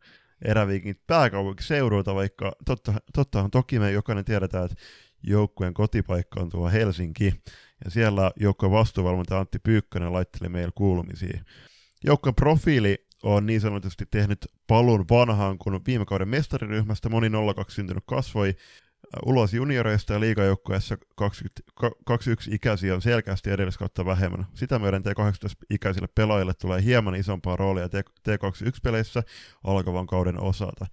[0.41, 4.75] eräviikin pääkaupunkiseudulta, vaikka totta, tottahan toki me jokainen tiedetään, että
[5.27, 7.33] joukkueen kotipaikka on tuo Helsinki,
[7.85, 11.43] ja siellä joukkueen vastuuvalmentaja Antti Pyykkönen laitteli meille kuulumisia.
[12.03, 18.03] Joukkueen profiili on niin sanotusti tehnyt palun vanhaan, kun viime kauden mestariryhmästä moni 02 syntynyt
[18.07, 18.55] kasvoi äh,
[19.25, 20.97] ulos junioreista ja liigajoukkueessa
[22.05, 24.45] 21 ikäisiä on selkeästi edelliskautta vähemmän.
[24.53, 29.23] Sitä myöden T18-ikäisille pelaajille tulee hieman isompaa roolia T21-peleissä
[29.63, 30.85] alkavan kauden osalta.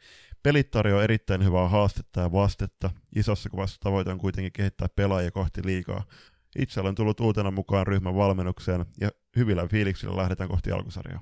[0.42, 2.90] Pelit tarjoaa erittäin hyvää haastetta ja vastetta.
[3.16, 6.04] Isossa kuvassa tavoite on kuitenkin kehittää pelaajia kohti liikaa.
[6.58, 11.20] Itse olen tullut uutena mukaan ryhmän valmennukseen ja hyvillä fiiliksillä lähdetään kohti alkusarjaa.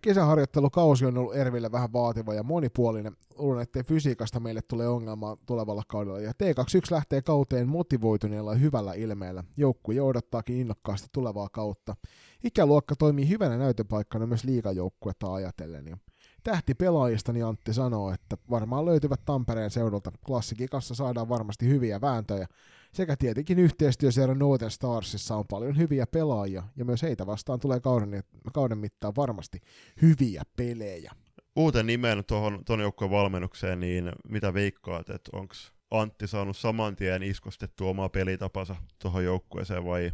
[0.00, 3.16] Kesäharjoittelukausi on ollut Erville vähän vaativa ja monipuolinen.
[3.34, 6.20] Luulen, ettei fysiikasta meille tule ongelmaa tulevalla kaudella.
[6.20, 9.44] Ja T21 lähtee kauteen motivoituneella ja hyvällä ilmeellä.
[9.56, 11.96] Joukkue odottaakin innokkaasti tulevaa kautta.
[12.44, 16.00] Ikäluokka toimii hyvänä näytöpaikkana myös liigajoukkuetta ajatellen.
[16.44, 20.12] Tähtipelaajista niin Antti sanoo, että varmaan löytyvät Tampereen seudulta.
[20.26, 22.46] Klassikikassa saadaan varmasti hyviä vääntöjä.
[22.92, 28.22] Sekä tietenkin yhteistyöseura Northern Starsissa on paljon hyviä pelaajia, ja myös heitä vastaan tulee kauden,
[28.52, 29.60] kauden mittaan varmasti
[30.02, 31.12] hyviä pelejä.
[31.56, 35.54] Uuten nimen tuohon ton joukkueen valmennukseen, niin mitä veikkaat, että onko
[35.90, 40.12] Antti saanut saman tien iskostettua omaa pelitapansa tuohon joukkueeseen vai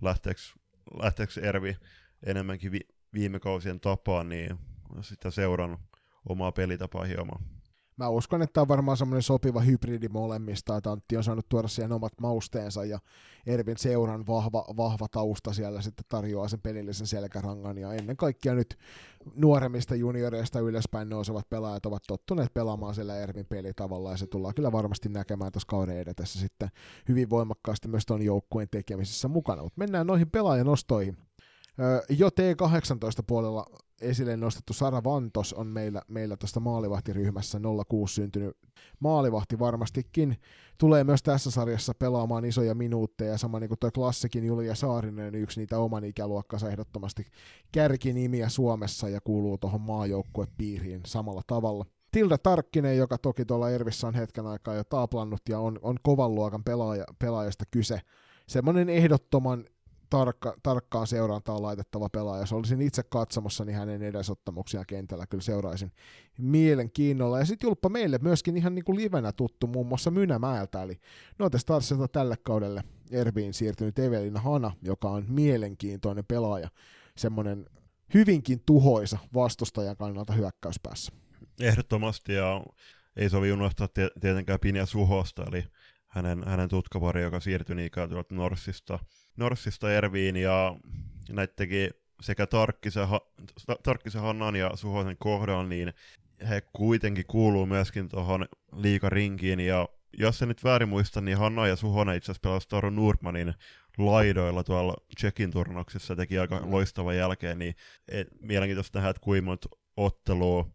[0.00, 0.40] lähteekö,
[1.02, 1.76] lähteekö Ervi
[2.26, 4.58] enemmänkin vi- viime kausien tapaan, niin
[5.00, 5.80] sitä seurannut
[6.28, 7.38] omaa pelitapaa hieman.
[7.96, 11.68] Mä uskon, että tämä on varmaan semmoinen sopiva hybridi molemmista, että Antti on saanut tuoda
[11.68, 12.98] siihen omat mausteensa ja
[13.46, 18.78] Ervin seuran vahva, vahva tausta siellä sitten tarjoaa sen pelillisen selkärangan ja ennen kaikkea nyt
[19.34, 24.72] nuoremmista junioreista ylöspäin nousevat pelaajat ovat tottuneet pelaamaan siellä Ervin pelitavalla ja se tullaan kyllä
[24.72, 26.68] varmasti näkemään tuossa kauden edetessä sitten
[27.08, 29.62] hyvin voimakkaasti myös tuon joukkueen tekemisessä mukana.
[29.62, 31.16] Mutta mennään noihin pelaajanostoihin.
[32.08, 33.66] Jo T18 puolella
[34.02, 38.56] esille nostettu Sara Vantos on meillä, meillä tuosta maalivahtiryhmässä 06 syntynyt
[39.00, 40.36] maalivahti varmastikin.
[40.78, 45.60] Tulee myös tässä sarjassa pelaamaan isoja minuutteja, sama niin kuin tuo klassikin Julia Saarinen, yksi
[45.60, 47.26] niitä oman ikäluokkansa ehdottomasti
[47.72, 51.86] kärkinimiä Suomessa ja kuuluu tuohon maajoukkuepiiriin samalla tavalla.
[52.12, 56.34] Tilda Tarkkinen, joka toki tuolla Ervissä on hetken aikaa jo taaplannut ja on, on kovan
[56.34, 58.00] luokan pelaaja, pelaajasta kyse.
[58.48, 59.64] Semmoinen ehdottoman
[60.12, 62.42] tarkka, tarkkaan seurantaan laitettava pelaaja.
[62.42, 65.92] Jos olisin itse katsomassa, niin hänen edesottamuksia kentällä kyllä seuraisin
[66.38, 67.38] mielenkiinnolla.
[67.38, 71.00] Ja sitten Julppa meille myöskin ihan niin kuin livenä tuttu muun muassa Mynämäeltä, eli
[71.38, 76.68] Noite Starsilta tälle kaudelle Erbiin siirtynyt Evelina Hana, joka on mielenkiintoinen pelaaja,
[77.16, 77.66] semmoinen
[78.14, 81.12] hyvinkin tuhoisa vastustajan kannalta hyökkäyspäässä.
[81.60, 82.64] Ehdottomasti, ja
[83.16, 83.88] ei sovi unohtaa
[84.20, 85.64] tietenkään Pinja Suhosta, eli
[86.06, 88.98] hänen, hänen tutkavari, joka siirtyi niin ikään tuolta Norssista,
[89.36, 90.76] Norssista Erviin, ja
[91.30, 91.90] näittekin
[92.20, 93.08] sekä Tarkkisen,
[93.82, 95.92] Tarkkisen Hannan ja Suhosen kohdalla, niin
[96.48, 101.76] he kuitenkin kuuluu myöskin tuohon liikarinkiin, ja jos en nyt väärin muista, niin Hanna ja
[101.76, 103.54] Suhonen itse asiassa pelasivat Taro Nurmanin
[103.98, 107.74] laidoilla tuolla Tsekin turnauksessa, teki aika loistavan jälkeen, niin
[108.08, 110.70] et, mielenkiintoista nähdä, että kuinka monta ottelua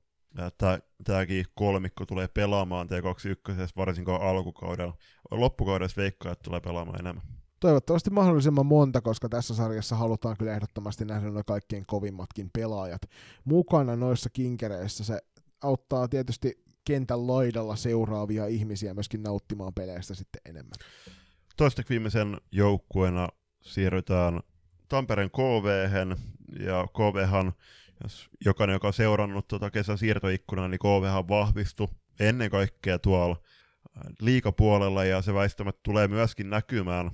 [1.03, 4.97] tämäkin kolmikko tulee pelaamaan T21, varsinkin alkukaudella.
[5.31, 7.36] Loppukaudessa veikkaa, että tulee pelaamaan enemmän.
[7.59, 13.01] Toivottavasti mahdollisimman monta, koska tässä sarjassa halutaan kyllä ehdottomasti nähdä noin kaikkein kovimmatkin pelaajat
[13.45, 15.03] mukana noissa kinkereissä.
[15.03, 15.19] Se
[15.61, 20.77] auttaa tietysti kentän laidalla seuraavia ihmisiä myöskin nauttimaan peleistä sitten enemmän.
[21.57, 23.29] Toiseksi viimeisen joukkueena
[23.61, 24.39] siirrytään
[24.87, 25.97] Tampereen KV,
[26.59, 27.53] ja KVhan
[28.03, 31.87] jos jokainen, joka on seurannut tuota kesän siirtoikkunaa, niin KVhan vahvistui
[32.19, 33.41] ennen kaikkea tuolla
[34.21, 37.11] liikapuolella, ja se väistämättä tulee myöskin näkymään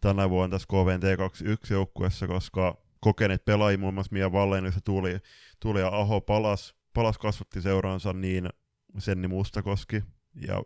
[0.00, 5.18] tänä vuonna tässä KVn T21-joukkuessa, koska kokeneet pelaajia, muun muassa Mia Valleen, se tuli,
[5.60, 8.48] tuli ja Aho palas, palas kasvatti seuraansa, niin
[8.98, 10.02] Senni Mustakoski
[10.48, 10.62] ja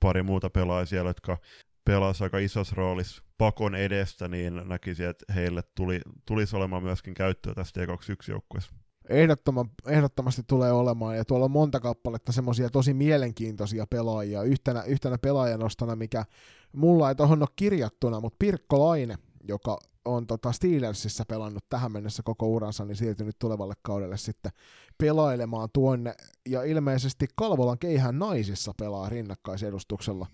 [0.00, 1.38] pari muuta pelaajia siellä, jotka
[1.84, 7.54] pelasi aika isossa roolissa pakon edestä, niin näkisi, että heille tuli, tulisi olemaan myöskin käyttöä
[7.54, 8.74] tässä T21-joukkueessa
[9.08, 14.42] ehdottoman, ehdottomasti tulee olemaan, ja tuolla on monta kappaletta semmoisia tosi mielenkiintoisia pelaajia.
[14.42, 16.24] Yhtenä, yhtenä pelaajanostona, mikä
[16.72, 19.18] mulla ei tuohon ole kirjattuna, mutta Pirkko Laine,
[19.48, 24.52] joka on tota Steelersissä pelannut tähän mennessä koko uransa, niin siirtynyt tulevalle kaudelle sitten
[24.98, 26.14] pelailemaan tuonne,
[26.48, 30.26] ja ilmeisesti Kalvolan keihään naisissa pelaa rinnakkaisedustuksella,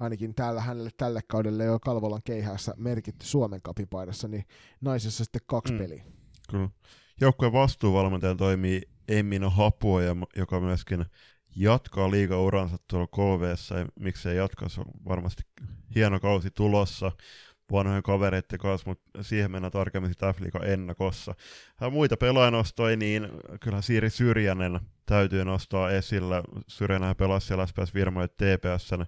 [0.00, 4.44] ainakin täällä hänelle tälle kaudelle jo Kalvolan keihässä merkitty Suomen kapipaidassa, niin
[4.80, 5.78] naisissa sitten kaksi mm.
[5.78, 6.04] peliä.
[6.50, 6.68] Kyllä.
[7.20, 11.04] Joukkueen vastuuvalmentaja toimii Emmino Hapuoja, joka myöskin
[11.56, 15.42] jatkaa liigauransa tuolla KVssa, ja miksei jatkaa, se on varmasti
[15.94, 17.12] hieno kausi tulossa
[17.72, 21.34] vanhojen kavereiden kanssa, mutta siihen mennään tarkemmin sitä f ennakossa.
[21.80, 23.28] Ja muita pelaajanostoja, niin
[23.60, 26.42] kyllä Siiri Syrjänen täytyy nostaa esille.
[26.68, 29.06] Syrjänä pelasi siellä SPS Virmo ja TPSn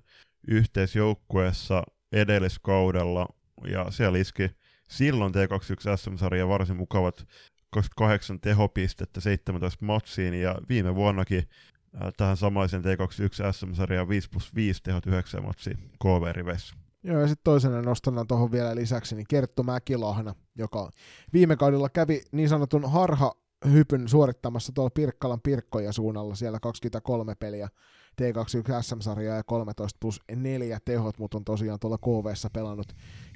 [0.48, 3.28] yhteisjoukkueessa edelliskaudella,
[3.66, 4.50] ja siellä iski
[4.88, 7.26] silloin T21 SM-sarja varsin mukavat
[7.72, 11.48] 28 tehopistettä 17 matsiin ja viime vuonnakin
[12.02, 16.74] äh, tähän samaisen T21 SM-sarjaan 5 plus 5 tehot 9 matsiin KV-riveissä.
[17.02, 20.90] Joo, ja sitten toisena nostana tuohon vielä lisäksi, niin Kerttu Mäkilahna, joka
[21.32, 23.32] viime kaudella kävi niin sanotun harha
[23.72, 27.68] hypyn suorittamassa tuolla Pirkkalan Pirkkoja suunnalla, siellä 23 peliä
[28.22, 32.92] T21 SM-sarjaa ja 13 plus 4 tehot, mutta on tosiaan tuolla KVssä pelannut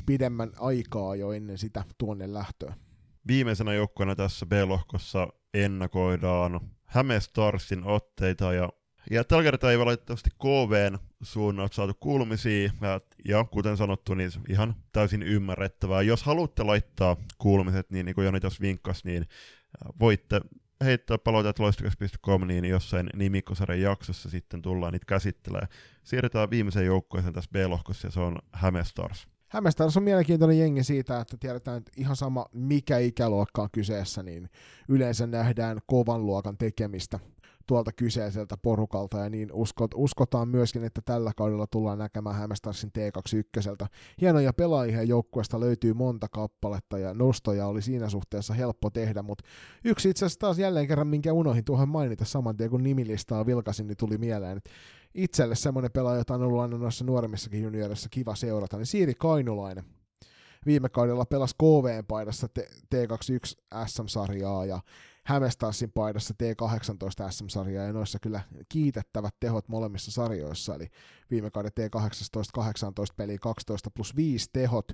[0.07, 2.75] pidemmän aikaa jo ennen sitä tuonne lähtöä.
[3.29, 8.69] Viimeisenä joukkueena tässä B-lohkossa ennakoidaan Hämestarsin otteita ja
[9.11, 12.71] ja tällä kertaa ei valitettavasti KVn suunnalta saatu kuulumisia,
[13.25, 16.03] ja, kuten sanottu, niin ihan täysin ymmärrettävää.
[16.03, 19.27] Jos haluatte laittaa kuulumiset, niin, niin kuin Joni tuossa vinkkasi, niin
[20.01, 20.41] voitte
[20.85, 25.69] heittää palautetta loistokas.com, niin jossain nimikosarjan jaksossa sitten tullaan niitä käsittelemään.
[26.05, 29.29] Siirrytään viimeiseen joukkueeseen tässä B-lohkossa, ja se on Hämestars.
[29.49, 34.51] Hämestars on mielenkiintoinen jengi siitä, että tiedetään, että ihan sama mikä ikäluokka on kyseessä, niin
[34.89, 37.19] yleensä nähdään kovan luokan tekemistä
[37.67, 43.87] tuolta kyseiseltä porukalta, ja niin uskot, uskotaan myöskin, että tällä kaudella tullaan näkemään Hämestarsin T21.
[44.21, 49.45] Hienoja pelaajia joukkueesta löytyy monta kappaletta, ja nostoja oli siinä suhteessa helppo tehdä, mutta
[49.85, 53.87] yksi itse asiassa taas jälleen kerran, minkä unohin tuohon mainita saman tien, kun nimilistaa vilkasin,
[53.87, 54.71] niin tuli mieleen, että
[55.15, 59.85] itselle semmoinen pelaaja, jota on ollut aina noissa nuoremmissakin juniorissa kiva seurata, niin Siiri Kainulainen.
[60.67, 62.47] Viime kaudella pelasi KVn paidassa
[62.95, 64.81] T21 SM-sarjaa ja
[65.27, 70.91] Hämestassin paidassa T18 SM-sarjaa ja noissa kyllä kiitettävät tehot molemmissa sarjoissa, eli
[71.31, 74.93] viime kauden T18-18 peli 12 plus 5 tehot.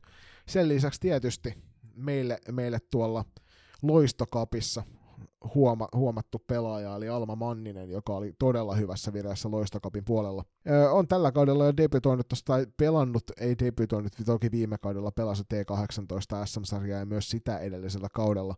[0.48, 1.54] Sen lisäksi tietysti
[1.94, 3.24] meille, meille tuolla
[3.82, 4.82] loistokapissa
[5.54, 10.44] huoma, huomattu pelaaja, eli Alma Manninen, joka oli todella hyvässä vireessä loistokapin puolella.
[10.70, 16.46] Öö, on tällä kaudella jo debytoinut tai pelannut, ei debytoinut, toki viime kaudella pelasi T18
[16.46, 18.54] SM-sarjaa ja myös sitä edellisellä kaudella,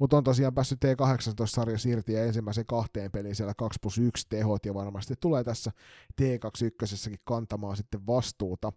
[0.00, 4.66] mutta on tosiaan päässyt T18-sarja siirti ja ensimmäisen kahteen peliin siellä 2 plus 1 tehot,
[4.66, 5.72] ja varmasti tulee tässä
[6.22, 8.72] T21 kantamaan sitten vastuuta.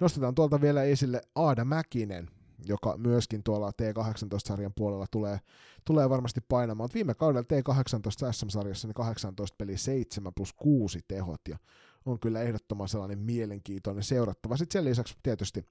[0.00, 2.30] Nostetaan tuolta vielä esille Aada Mäkinen,
[2.66, 5.40] joka myöskin tuolla T18-sarjan puolella tulee,
[5.84, 6.90] tulee varmasti painamaan.
[6.94, 11.58] Viime kaudella T18 SM-sarjassa niin 18 peli 7 plus 6 tehot, ja
[12.06, 14.56] on kyllä ehdottoman sellainen mielenkiintoinen seurattava.
[14.56, 15.64] Sitten sen lisäksi tietysti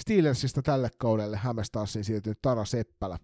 [0.00, 3.18] Steelersista tälle kaudelle Hämestarsiin siirtynyt Tara Seppälä,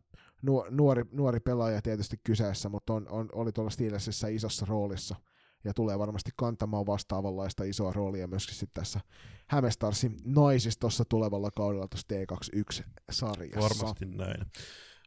[0.70, 5.16] nuori, nuori pelaaja tietysti kyseessä, mutta on, on, oli tuolla Steelersissa isossa roolissa
[5.64, 9.00] ja tulee varmasti kantamaan vastaavanlaista isoa roolia myöskin sitten tässä
[9.48, 13.60] Hämestarsin naisistossa tulevalla kaudella tuossa T21-sarjassa.
[13.60, 14.46] Varmasti näin.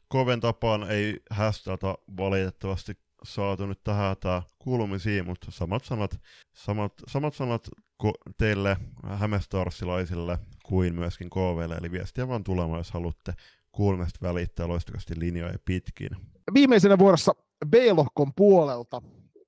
[0.07, 6.19] Koven tapaan ei hästältä valitettavasti saatu nyt tähän tämä kuulumisiin, mutta samat sanat,
[6.53, 7.69] samat, samat sanat
[8.37, 13.33] teille hämestarsilaisille kuin myöskin KVlle, eli viestiä vaan tulemaan, jos haluatte
[13.71, 16.09] kuulumista välittää loistakasti linjoja pitkin.
[16.53, 17.35] Viimeisenä vuorossa
[17.69, 19.01] B-lohkon puolelta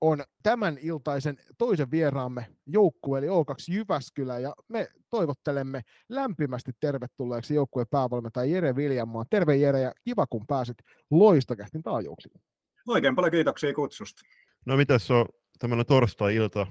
[0.04, 7.88] on tämän iltaisen toisen vieraamme joukkue, eli O2 Jyväskylä, ja me toivottelemme lämpimästi tervetulleeksi joukkueen
[7.92, 9.26] päävalmentaja Jere Viljanmaa.
[9.30, 10.78] Terve Jere, ja kiva kun pääsit
[11.12, 12.42] loistokähtin taajuuksiin.
[12.88, 14.22] Oikein paljon kiitoksia kutsusta.
[14.66, 15.26] No mitäs on
[15.60, 16.68] tämmöinen torstai-ilta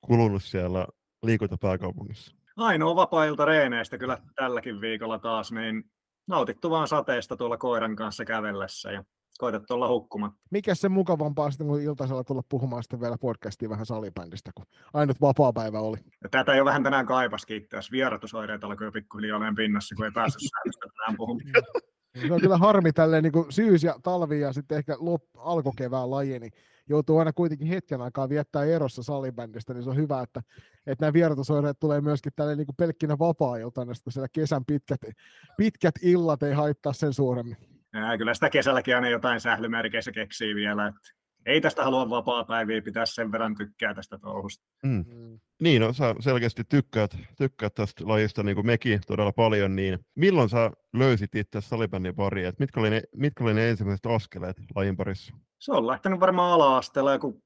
[0.00, 0.86] kulunut siellä
[1.22, 2.36] liikuntapääkaupungissa?
[2.56, 5.84] Ainoa vapaa-ilta reeneistä kyllä tälläkin viikolla taas, niin
[6.26, 9.04] nautittu vaan sateesta tuolla koiran kanssa kävellessä ja
[9.38, 10.38] koitettu olla hukkumatta.
[10.50, 15.20] Mikä se mukavampaa sitten, kun iltaisella tulla puhumaan sitten vielä podcastiin vähän salibändistä, kun ainut
[15.20, 15.96] vapaa-päivä oli.
[16.22, 17.92] Ja tätä jo vähän tänään kaipaskin itse asiassa.
[17.92, 21.52] Vierotusoireet alkoi jo pikkuhiljaa olemaan pinnassa, kun ei päässyt säännöstä tänään puhumaan.
[22.26, 26.38] Se on kyllä harmi tälleen niin syys- ja talvi ja sitten ehkä lop, alkukevään laji,
[26.38, 26.52] niin
[26.88, 30.42] joutuu aina kuitenkin hetken aikaa viettää erossa salibändistä, niin se on hyvä, että,
[30.86, 35.00] että nämä vierotusoireet tulee myöskin tälle niin kuin pelkkinä vapaa-iltana, kun siellä kesän pitkät,
[35.56, 37.56] pitkät illat ei haittaa sen suuremmin.
[37.92, 43.06] Ja kyllä sitä kesälläkin aina jotain sählymerkeissä keksii vielä, että ei tästä halua vapaa-päiviä pitää
[43.06, 44.64] sen verran tykkää tästä touhusta.
[44.82, 45.04] Mm.
[45.14, 45.40] Mm.
[45.62, 50.48] Niin, no sä selkeästi tykkäät, tykkäät tästä lajista niin kuin mekin todella paljon, niin milloin
[50.48, 52.52] sä löysit itse salibändin pariin?
[52.58, 55.34] Mitkä oli, ne, mitkä oli ne ensimmäiset askeleet lajin parissa?
[55.58, 57.42] Se on lähtenyt varmaan ala-asteella, kun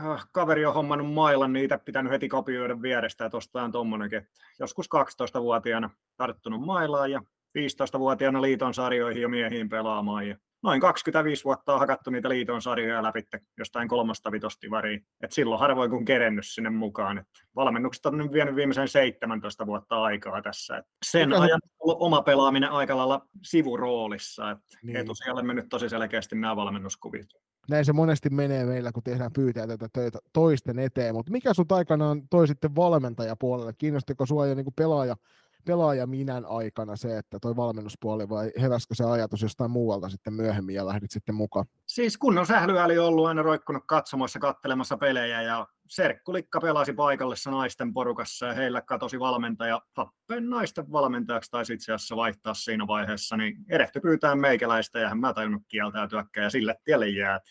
[0.00, 4.28] äh, kaveri on hommannut mailan, niin itse pitänyt heti kopioida vierestä, että ostetaan tommonenkin.
[4.60, 7.22] Joskus 12-vuotiaana tarttunut mailaan ja
[7.58, 10.28] 15-vuotiaana liiton sarjoihin jo miehiin pelaamaan.
[10.28, 13.22] Ja noin 25 vuotta on hakattu niitä liiton sarjoja läpi
[13.58, 15.06] jostain kolmasta vitostivariin.
[15.22, 17.18] Et silloin harvoin kun kerennyt sinne mukaan.
[17.18, 20.76] Et valmennukset on nyt vienyt viimeisen 17 vuotta aikaa tässä.
[20.76, 24.50] Et sen Mikä ajan on oma pelaaminen aika lailla sivuroolissa.
[24.50, 24.96] Et niin.
[24.96, 27.26] Etusijalle mennyt tosi selkeästi nämä valmennuskuvit.
[27.68, 31.14] Näin se monesti menee meillä, kun tehdään pyytää tätä töitä toisten eteen.
[31.14, 33.72] Mutta mikä sun aikanaan toi sitten valmentajapuolelle?
[33.78, 35.16] Kiinnostiko sua jo niin pelaaja
[35.64, 40.74] pelaaja minän aikana se, että toi valmennuspuoli vai heräskö se ajatus jostain muualta sitten myöhemmin
[40.74, 41.66] ja lähdit sitten mukaan?
[41.86, 47.92] Siis kunnon sählyä oli ollut aina roikkunut katsomoissa kattelemassa pelejä ja Serkkulikka pelasi paikallisessa naisten
[47.92, 49.80] porukassa ja heillä katosi valmentaja.
[49.96, 55.34] Happeen naisten valmentajaksi taisi itse asiassa vaihtaa siinä vaiheessa, niin erehty pyytää meikäläistä ja mä
[55.34, 57.42] tajunnut kieltäytyäkään ja sille tielle jäät.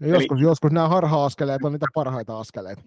[0.00, 0.10] Eli...
[0.10, 2.82] Joskus, joskus nämä harha-askeleet on niitä parhaita askeleita.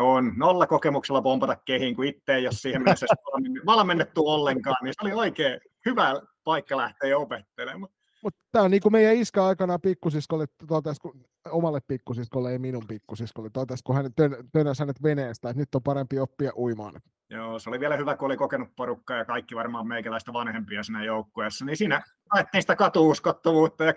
[0.00, 3.06] On nolla kokemuksella pompata kehiin, kun itse ei ole siihen mennessä
[3.66, 7.92] valmennettu ollenkaan, niin se oli oikein hyvä paikka lähteä opettelemaan.
[8.22, 12.86] Mutta tämä on niin kuin meidän iskä aikana pikkusiskolle totesi, kun, omalle pikkusiskolle, ei minun
[12.88, 14.06] pikkusiskolle, totesi, kun hän
[14.52, 16.94] tönäsi hänet veneestä, että nyt on parempi oppia uimaan.
[17.30, 21.04] Joo, se oli vielä hyvä, kun oli kokenut porukkaa ja kaikki varmaan meikäläistä vanhempia siinä
[21.04, 22.02] joukkueessa, niin siinä
[22.34, 23.94] haettiin sitä katuuskottavuutta ja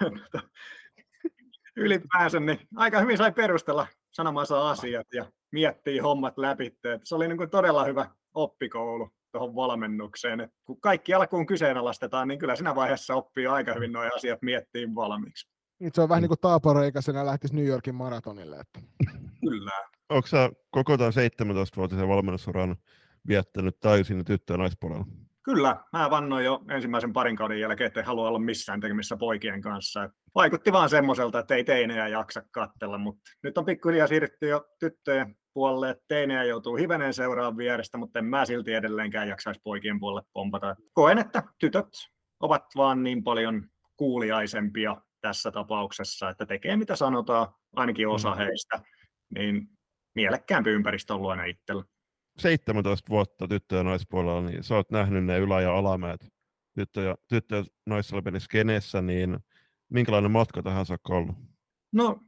[1.76, 6.78] ylipäänsä, niin aika hyvin sai perustella sanomansa asiat ja miettii hommat läpi.
[7.04, 10.40] Se oli niin kuin todella hyvä oppikoulu tuohon valmennukseen.
[10.40, 14.94] Et kun kaikki alkuun kyseenalaistetaan, niin kyllä siinä vaiheessa oppii aika hyvin nuo asiat miettiin
[14.94, 15.50] valmiiksi.
[15.80, 18.56] Niin se on vähän niin kuin taapareikäisenä lähtisi New Yorkin maratonille.
[18.56, 18.80] Että.
[19.40, 19.72] Kyllä.
[20.08, 22.76] Onko sä koko tämän 17-vuotisen valmennusuran
[23.28, 25.06] viettänyt täysin tyttö- ja naispuolella?
[25.42, 30.10] Kyllä, mä vannoin jo ensimmäisen parin kauden jälkeen, että halua olla missään tekemissä poikien kanssa.
[30.34, 35.36] Vaikutti vaan semmoiselta, että ei teinejä jaksa kattella, mutta nyt on pikkuhiljaa siirrytty jo tyttöjen
[35.54, 40.76] puolelle, teinejä joutuu hivenen seuraamaan vierestä, mutta en mä silti edelleenkään jaksaisi poikien puolelle pompata.
[40.92, 41.88] Koen, että tytöt
[42.40, 48.36] ovat vaan niin paljon kuuliaisempia tässä tapauksessa, että tekee mitä sanotaan, ainakin osa mm.
[48.36, 48.80] heistä,
[49.34, 49.68] niin
[50.14, 51.84] mielekkäämpi ympäristö on luona itsellä.
[52.38, 56.28] 17 vuotta tyttö- ja naispuolella, niin sä oot nähnyt ne ylä- ja alamäet
[56.78, 57.64] tyttö- ja, tyttö-
[58.34, 59.38] ja skenessä, niin
[59.90, 61.36] minkälainen matka tähän saakka ollut?
[61.92, 62.20] No,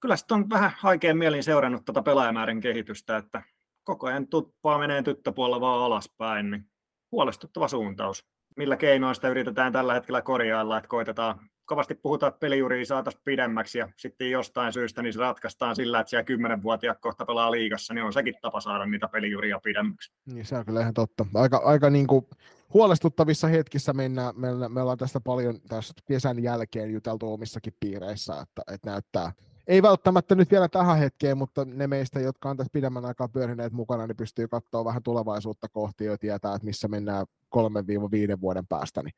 [0.00, 3.42] kyllä sitten on vähän haikein mielin seurannut tuota pelaajamäärän kehitystä, että
[3.84, 6.64] koko ajan tuppaa menee tyttöpuolella vaan alaspäin, niin
[7.12, 8.24] huolestuttava suuntaus.
[8.56, 13.78] Millä keinoin sitä yritetään tällä hetkellä korjailla, että koitetaan kovasti puhutaan, että pelijuria saataisiin pidemmäksi
[13.78, 18.04] ja sitten jostain syystä niin se ratkaistaan sillä, että siellä kymmenenvuotiaat kohta pelaa liigassa, niin
[18.04, 20.12] on sekin tapa saada niitä pelijuria pidemmäksi.
[20.26, 21.26] Niin se on kyllä ihan totta.
[21.34, 22.26] Aika, aika niin kuin
[22.74, 28.62] huolestuttavissa hetkissä mennään, me, me ollaan tästä paljon tässä kesän jälkeen juteltu omissakin piireissä, että,
[28.74, 29.32] että näyttää,
[29.66, 33.72] ei välttämättä nyt vielä tähän hetkeen, mutta ne meistä, jotka on tässä pidemmän aikaa pyörineet
[33.72, 39.02] mukana, niin pystyy katsoa vähän tulevaisuutta kohti ja tietää, että missä mennään 3-5 vuoden päästä,
[39.02, 39.14] niin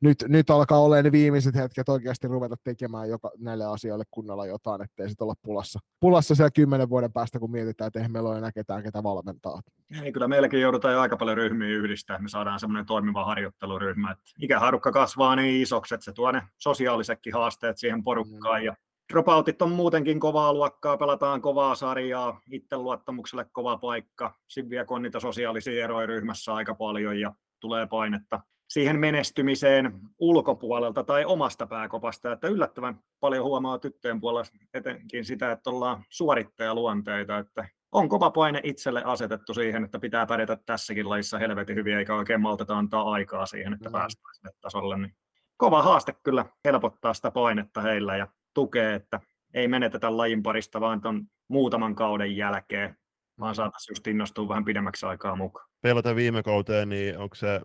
[0.00, 4.82] nyt, nyt alkaa olla ne viimeiset hetket oikeasti ruveta tekemään joka, näille asioille kunnolla jotain,
[4.82, 8.38] ettei sitten olla pulassa, pulassa siellä kymmenen vuoden päästä, kun mietitään, että eihän meillä ole
[8.38, 9.60] enää ketään, ketä valmentaa.
[10.02, 14.10] Ei, kyllä meilläkin joudutaan jo aika paljon ryhmiä yhdistää, me saadaan semmoinen toimiva harjoitteluryhmä.
[14.10, 18.60] Että ikäharukka kasvaa niin isoksi, että se tuo ne sosiaalisetkin haasteet siihen porukkaan.
[18.60, 18.66] Mm.
[18.66, 18.76] Ja
[19.10, 24.34] dropoutit on muutenkin kovaa luokkaa, pelataan kovaa sarjaa, itseluottamukselle kova paikka.
[24.70, 28.40] Vielä on niitä sosiaalisia eroja ryhmässä aika paljon ja tulee painetta
[28.70, 35.70] siihen menestymiseen ulkopuolelta tai omasta pääkopasta, että yllättävän paljon huomaa tyttöjen puolella etenkin sitä, että
[35.70, 41.76] ollaan suorittajaluonteita, että on kova paine itselle asetettu siihen, että pitää pärjätä tässäkin lajissa helvetin
[41.76, 43.92] hyvin, eikä oikein malteta antaa aikaa siihen, että mm.
[43.92, 44.98] päästään sinne tasolle.
[44.98, 45.14] Niin
[45.56, 49.20] kova haaste kyllä helpottaa sitä painetta heillä ja tukee, että
[49.54, 52.96] ei menetetä lajin parista vaan ton muutaman kauden jälkeen,
[53.40, 53.56] vaan mm.
[53.56, 55.68] saataisiin just innostua vähän pidemmäksi aikaa mukaan.
[55.82, 57.60] Pelata viime kauteen, niin onko se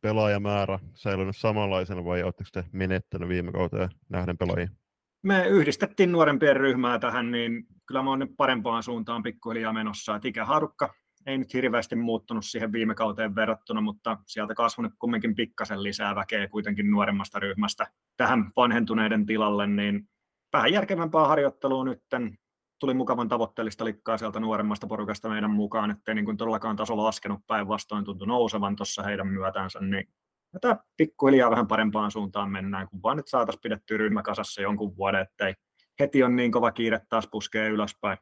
[0.00, 4.68] pelaajamäärä säilynyt samanlaisena vai oletteko te menettänyt viime kauteen nähden pelaajia?
[5.22, 10.16] Me yhdistettiin nuorempien ryhmää tähän, niin kyllä mä oon nyt parempaan suuntaan pikkuhiljaa menossa.
[10.16, 10.94] Et ikäharukka
[11.26, 16.48] ei nyt hirveästi muuttunut siihen viime kauteen verrattuna, mutta sieltä kasvanut kumminkin pikkasen lisää väkeä
[16.48, 17.86] kuitenkin nuoremmasta ryhmästä
[18.16, 20.08] tähän vanhentuneiden tilalle, niin
[20.52, 22.38] vähän järkevämpää harjoittelua nytten
[22.78, 27.40] tuli mukavan tavoitteellista likkaa sieltä nuoremmasta porukasta meidän mukaan, ettei niin kuin todellakaan taso laskenut
[27.46, 30.08] päinvastoin tuntui nousevan tuossa heidän myötänsä, niin
[30.52, 35.20] tätä pikkuhiljaa vähän parempaan suuntaan mennään, kun vaan nyt saataisiin pidettyä ryhmä kasassa jonkun vuoden,
[35.20, 35.54] ettei
[36.00, 38.18] heti on niin kova kiire taas puskee ylöspäin.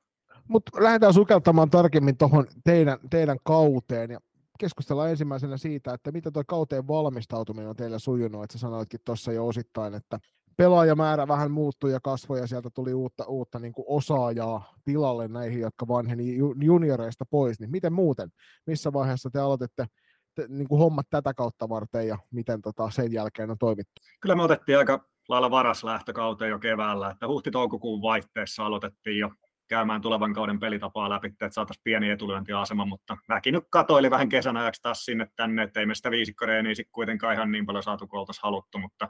[0.48, 4.18] Mutta lähdetään sukeltamaan tarkemmin tuohon teidän, teidän kauteen ja
[4.58, 9.32] keskustellaan ensimmäisenä siitä, että mitä tuo kauteen valmistautuminen on teillä sujunut, että sä sanoitkin tuossa
[9.32, 10.18] jo osittain, että
[10.58, 15.60] pelaajamäärä vähän muuttui ja kasvoi ja sieltä tuli uutta, uutta niin kuin osaajaa tilalle näihin,
[15.60, 18.28] jotka vanheni junioreista pois, niin miten muuten?
[18.66, 19.86] Missä vaiheessa te aloititte
[20.34, 23.92] te, niin kuin hommat tätä kautta varten ja miten tota, sen jälkeen on toimittu?
[24.20, 29.30] Kyllä me otettiin aika lailla varas lähtökauteen jo keväällä, että huhti-toukokuun vaihteessa aloitettiin jo
[29.68, 34.56] käymään tulevan kauden pelitapaa läpi, että saataisiin pieni etulyöntiasema, mutta väki nyt katoili vähän kesän
[34.56, 38.06] ajaksi taas sinne tänne, että ei me sitä viisikkoreeniä sitten kuitenkaan ihan niin paljon saatu
[38.06, 39.08] kuin haluttu, mutta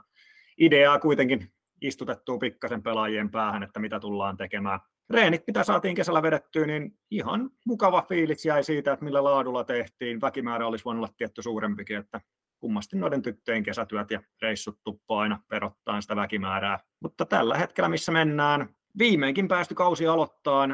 [0.59, 4.81] ideaa kuitenkin istutettua pikkasen pelaajien päähän, että mitä tullaan tekemään.
[5.11, 10.21] Reenit, mitä saatiin kesällä vedettyä, niin ihan mukava fiilis jäi siitä, että millä laadulla tehtiin.
[10.21, 12.21] Väkimäärä olisi voinut olla tietty suurempikin, että
[12.61, 16.79] kummasti noiden tyttöjen kesätyöt ja reissut tuppaa aina perottaa sitä väkimäärää.
[17.03, 20.69] Mutta tällä hetkellä, missä mennään, viimeinkin päästy kausi aloittaa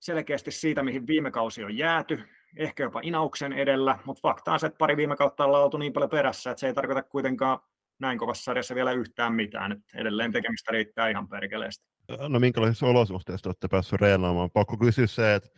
[0.00, 2.22] selkeästi siitä, mihin viime kausi on jääty,
[2.56, 5.92] ehkä jopa inauksen edellä, mutta fakta on se, että pari viime kautta ollaan oltu niin
[5.92, 7.58] paljon perässä, että se ei tarkoita kuitenkaan
[8.00, 9.72] näin kovassa sarjassa vielä yhtään mitään.
[9.72, 11.84] että edelleen tekemistä riittää ihan perkeleesti.
[12.28, 14.50] No minkälaisissa olosuhteissa olette päässeet reenaamaan?
[14.50, 15.48] Pakko kysyä se, että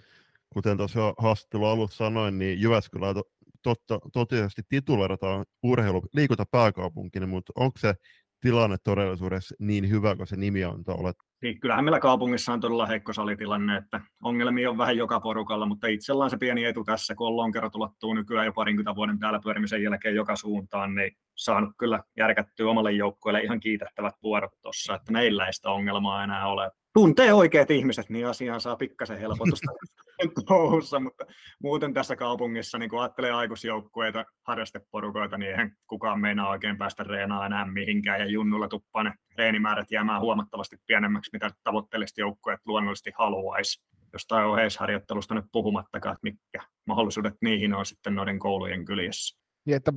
[0.53, 3.23] kuten tuossa haastattelun alussa sanoin, niin Jyväskylä to,
[3.63, 7.95] totta, totisesti titulerataan urheilu liikunta pääkaupunkina, mutta onko se
[8.41, 11.17] tilanne todellisuudessa niin hyvä, kun se nimi antaa olet?
[11.43, 15.87] Niin, kyllähän meillä kaupungissa on todella heikko salitilanne, että ongelmia on vähän joka porukalla, mutta
[15.87, 19.41] itsellä on se pieni etu tässä, kun on lonkerot ulottuu nykyään jo parinkymmentä vuoden täällä
[19.45, 25.13] pyörimisen jälkeen joka suuntaan, niin saanut kyllä järkättyä omalle joukkueelle ihan kiitettävät vuorot tuossa, että
[25.13, 29.73] meillä ei sitä ongelmaa enää ole tuntee oikeat ihmiset, niin asiaan saa pikkasen helpotusta
[30.49, 31.25] touhussa, mutta
[31.63, 37.47] muuten tässä kaupungissa, niin kun ajattelee aikuisjoukkueita, harrasteporukoita, niin eihän kukaan meinaa oikein päästä reenaa
[37.47, 43.85] enää mihinkään, ja junnulla tuppaa ne reenimäärät jäämään huomattavasti pienemmäksi, mitä tavoitteelliset joukkueet luonnollisesti haluaisi.
[44.13, 49.39] Jostain oheisharjoittelusta nyt puhumattakaan, että mitkä mahdollisuudet niihin on sitten noiden koulujen kyljessä.
[49.67, 49.93] Niin, että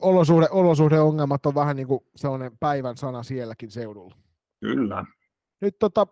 [0.00, 4.16] olosuhde, olosuhdeongelmat on vähän niin kuin sellainen päivän sana sielläkin seudulla.
[4.60, 5.04] Kyllä.
[5.60, 6.06] Nyt tota,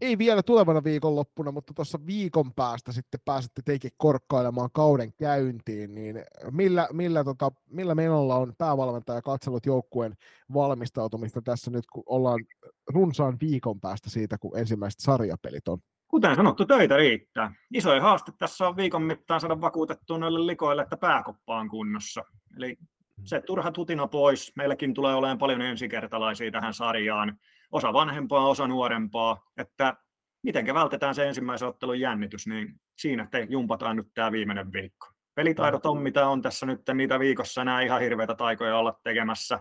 [0.00, 6.24] ei vielä tulevana viikonloppuna, mutta tuossa viikon päästä sitten pääsette teikin korkkailemaan kauden käyntiin, niin
[6.50, 10.14] millä, millä, tota, millä menolla on päävalmentaja katsellut joukkueen
[10.54, 12.44] valmistautumista tässä nyt, kun ollaan
[12.88, 15.78] runsaan viikon päästä siitä, kun ensimmäiset sarjapelit on?
[16.08, 17.54] Kuten sanottu, töitä riittää.
[17.74, 22.22] Isoin haaste tässä on viikon mittaan saada vakuutettua noille likoille, että pääkoppa on kunnossa.
[22.56, 22.76] Eli
[23.24, 24.52] se turha tutina pois.
[24.56, 27.38] Meilläkin tulee olemaan paljon ensikertalaisia tähän sarjaan
[27.72, 29.96] osa vanhempaa, osa nuorempaa, että
[30.42, 35.06] miten vältetään se ensimmäisen ottelun jännitys, niin siinä te jumpataan nyt tämä viimeinen viikko.
[35.34, 39.60] Pelitaidot on mitä on tässä nyt, niitä viikossa enää ihan hirveitä taikoja olla tekemässä.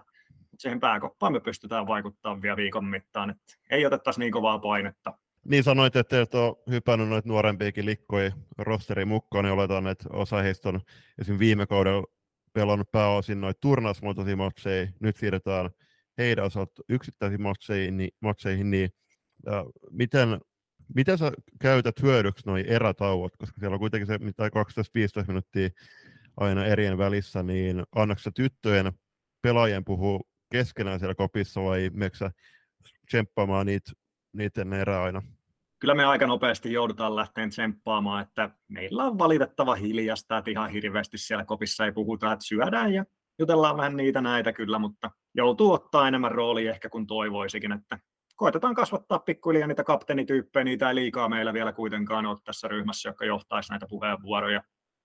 [0.58, 5.14] Siihen pääkoppaan me pystytään vaikuttamaan vielä viikon mittaan, että ei otettaisi niin kovaa painetta.
[5.46, 10.42] Niin sanoit, että et ole hypännyt noita nuorempiakin likkoja rosteri mukaan, niin oletan, että osa
[10.42, 10.82] heistä on
[11.20, 12.08] esimerkiksi viime kaudella
[12.54, 15.70] pelannut pääosin noita turnausmuotoisia matseja, nyt siirretään
[16.18, 18.90] heidän osalta yksittäisiin matseihin, niin, matseihin, niin
[19.48, 20.40] äh, miten,
[20.96, 21.32] miten sä
[21.62, 24.52] käytät hyödyksi noin erätauot, koska siellä on kuitenkin se mitä 12-15
[25.28, 25.70] minuuttia
[26.38, 28.94] aina erien välissä, niin annaksa tyttöjen
[29.42, 30.20] pelaajien puhua
[30.52, 32.32] keskenään siellä kopissa vai meneekö
[33.08, 33.92] tsemppaamaan niitä,
[34.34, 35.22] niiden erää aina?
[35.84, 41.18] Kyllä me aika nopeasti joudutaan lähteen tsemppaamaan, että meillä on valitettava hiljasta, että ihan hirveästi
[41.18, 43.06] siellä kopissa ei puhuta, että syödään ja
[43.40, 48.00] jutellaan vähän niitä näitä kyllä, mutta joutuu ottaa enemmän roolia ehkä kuin toivoisikin, että
[48.36, 53.26] koitetaan kasvattaa pikkuhiljaa niitä kapteenityyppejä, niitä ei liikaa meillä vielä kuitenkaan ole tässä ryhmässä, joka
[53.26, 54.64] johtaisi näitä puheenvuoroja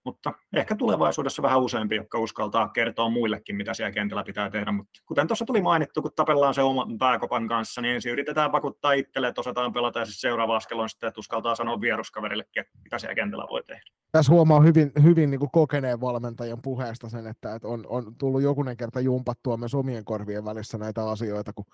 [0.08, 4.72] mutta ehkä tulevaisuudessa vähän useampi, jotka uskaltaa kertoa muillekin, mitä siellä kentällä pitää tehdä.
[4.72, 8.92] Mutta kuten tuossa tuli mainittu, kun tapellaan se oman pääkopan kanssa, niin ensin yritetään pakuttaa
[8.92, 12.98] itselle, että osataan pelata ja sitten seuraava askel on sitten, että uskaltaa sanoa vieruskaverillekin, mitä
[12.98, 13.82] siellä kentällä voi tehdä.
[14.12, 18.42] Tässä huomaa hyvin, hyvin niin kuin kokeneen valmentajan puheesta sen, että, että on, on tullut
[18.42, 21.64] jokunen kerta jumpattua myös omien korvien välissä näitä asioita, kun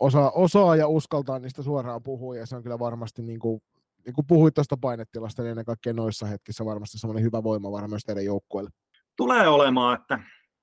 [0.00, 3.62] osaa, osaa ja uskaltaa niistä suoraan puhua, ja se on kyllä varmasti niin kuin
[4.06, 8.02] niin kuin puhuit tuosta painetilasta, niin ennen kaikkea noissa hetkissä varmasti semmoinen hyvä voimavara myös
[8.04, 8.70] teidän joukkueelle.
[9.16, 10.18] Tulee olemaan, että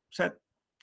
[0.10, 0.32] se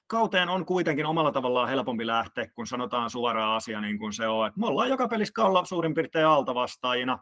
[0.07, 4.47] kauteen on kuitenkin omalla tavallaan helpompi lähteä, kun sanotaan suoraan asia niin kuin se on.
[4.47, 7.19] Että me ollaan joka pelissä olla suurin piirtein altavastaajina.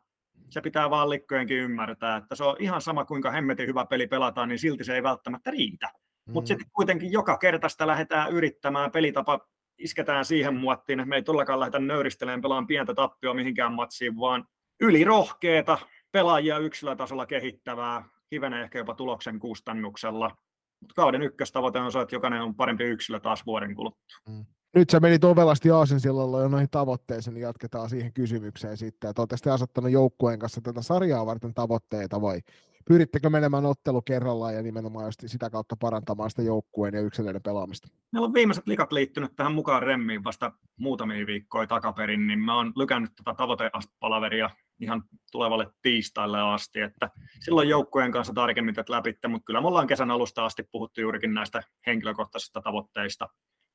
[0.51, 4.49] Se pitää vaan likkojenkin ymmärtää, että se on ihan sama kuinka hemmetin hyvä peli pelataan,
[4.49, 5.87] niin silti se ei välttämättä riitä.
[5.87, 6.33] Mm-hmm.
[6.33, 9.41] Mutta sitten kuitenkin joka kerta sitä lähdetään yrittämään, pelitapa
[9.79, 14.45] isketään siihen muottiin, että me ei todellakaan lähdetä nöyristelemään pelaan pientä tappioa mihinkään matsiin, vaan
[14.81, 15.79] ylirohkeeta
[16.13, 20.37] pelaajia yksilötasolla kehittävää, hivenen ehkä jopa tuloksen kustannuksella.
[20.81, 24.19] Mutta kauden ykköstavoite on se, että jokainen on parempi yksilö taas vuoden kuluttua.
[24.29, 24.45] Mm.
[24.75, 29.11] Nyt sä menit ovelasti Aasinsillalla jo noihin tavoitteisiin, niin jatketaan siihen kysymykseen sitten.
[29.11, 32.41] Että olette asettanut joukkueen kanssa tätä sarjaa varten tavoitteita vai
[32.89, 37.89] pyrittekö menemään ottelu kerrallaan ja nimenomaan sitä kautta parantamaan sitä joukkueen ja yksilöiden pelaamista?
[38.13, 42.73] Meillä on viimeiset likat liittynyt tähän mukaan remmiin vasta muutamia viikkoja takaperin, niin mä oon
[42.77, 47.11] lykännyt tätä tavoitepalaveria ihan tulevalle tiistaille asti, että
[47.41, 51.35] silloin joukkueen kanssa tarkemmin tätä läpi, mutta kyllä me ollaan kesän alusta asti puhuttu juurikin
[51.35, 53.29] näistä henkilökohtaisista tavoitteista,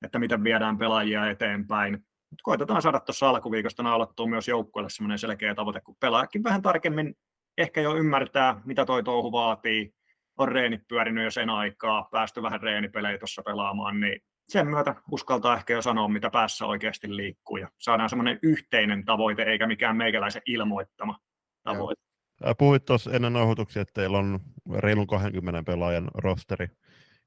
[0.06, 1.94] että miten viedään pelaajia eteenpäin.
[2.30, 7.16] Mut koitetaan saada tuossa alkuviikosta naulattua myös joukkueelle semmoinen selkeä tavoite, kun pelaajakin vähän tarkemmin
[7.58, 9.94] ehkä jo ymmärtää, mitä toi touhu vaatii,
[10.38, 15.58] on reenit pyörinyt jo sen aikaa, päästy vähän reenipelejä tuossa pelaamaan, niin sen myötä uskaltaa
[15.58, 20.42] ehkä jo sanoa, mitä päässä oikeasti liikkuu ja saadaan semmoinen yhteinen tavoite, eikä mikään meikäläisen
[20.46, 21.18] ilmoittama
[21.64, 22.02] tavoite.
[22.44, 22.56] Joo.
[22.56, 24.40] Puhuit tuossa ennen nauhoituksia, että teillä on
[24.76, 26.68] reilun 20 pelaajan rosteri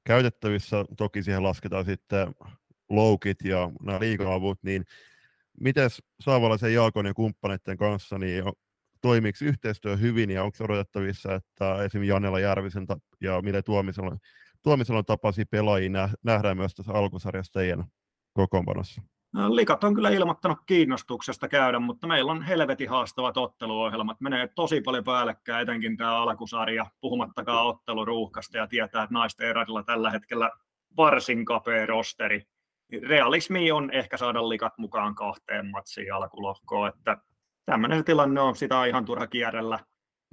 [0.05, 0.85] käytettävissä.
[0.97, 2.27] Toki siihen lasketaan sitten
[2.89, 4.83] loukit ja nämä liikaavut, niin
[5.59, 8.43] miten Saavalaisen Jaakon ja kumppaneiden kanssa, niin
[9.01, 12.85] toimiiko yhteistyö hyvin ja onko odotettavissa, että esimerkiksi Janela Järvisen
[13.21, 14.17] ja Mille Tuomisella,
[14.63, 17.83] Tuomisella tapasi pelaajia nähdään myös tässä alkusarjassa teidän
[18.33, 19.01] kokoonpanossa?
[19.33, 24.21] No, likat on kyllä ilmoittanut kiinnostuksesta käydä, mutta meillä on helvetin haastavat otteluohjelmat.
[24.21, 30.11] Menee tosi paljon päällekkäin, etenkin tämä alkusarja, puhumattakaan otteluruuhkasta ja tietää, että naisten eradilla tällä
[30.11, 30.51] hetkellä
[30.97, 32.43] varsin kapea rosteri.
[33.07, 37.17] Realismi on ehkä saada likat mukaan kahteen matsiin alkulohkoon, että
[37.71, 39.79] tämmöinen tilanne on, sitä on ihan turha kierrellä.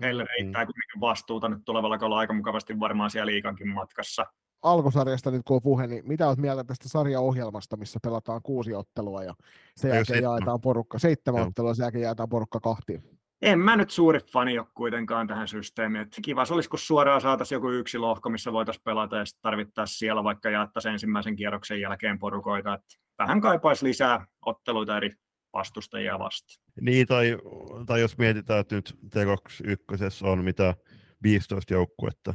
[0.02, 0.66] Heille riittää mm.
[0.66, 4.26] kuitenkin vastuuta nyt tulevalla kaudella aika mukavasti varmaan siellä liikankin matkassa.
[4.62, 9.22] Alkusarjasta nyt kun on puhe, niin mitä olet mieltä tästä sarjaohjelmasta, missä pelataan kuusi ottelua
[9.22, 9.34] ja
[9.76, 10.32] sen jälkeen seitsemän.
[10.32, 11.48] jaetaan porukka, seitsemän Joo.
[11.48, 13.02] ottelua, sen jälkeen jaetaan porukka kahtiin?
[13.42, 16.02] En mä nyt suuri fani ole kuitenkaan tähän systeemiin.
[16.02, 19.98] Et kiva se olisi, kun suoraan saataisiin joku yksi lohko, missä voitaisiin pelata ja tarvittaisiin
[19.98, 22.74] siellä vaikka jaettaisiin ensimmäisen kierroksen jälkeen porukoita.
[22.74, 22.84] Et
[23.18, 25.10] vähän kaipaisi lisää otteluita eri
[25.54, 26.64] vastustajia vastaan.
[26.80, 27.38] Niin, tai,
[27.86, 30.74] tai jos mietitään, että nyt T21 on mitä
[31.22, 32.34] 15 joukkuetta,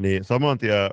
[0.00, 0.90] niin saman tien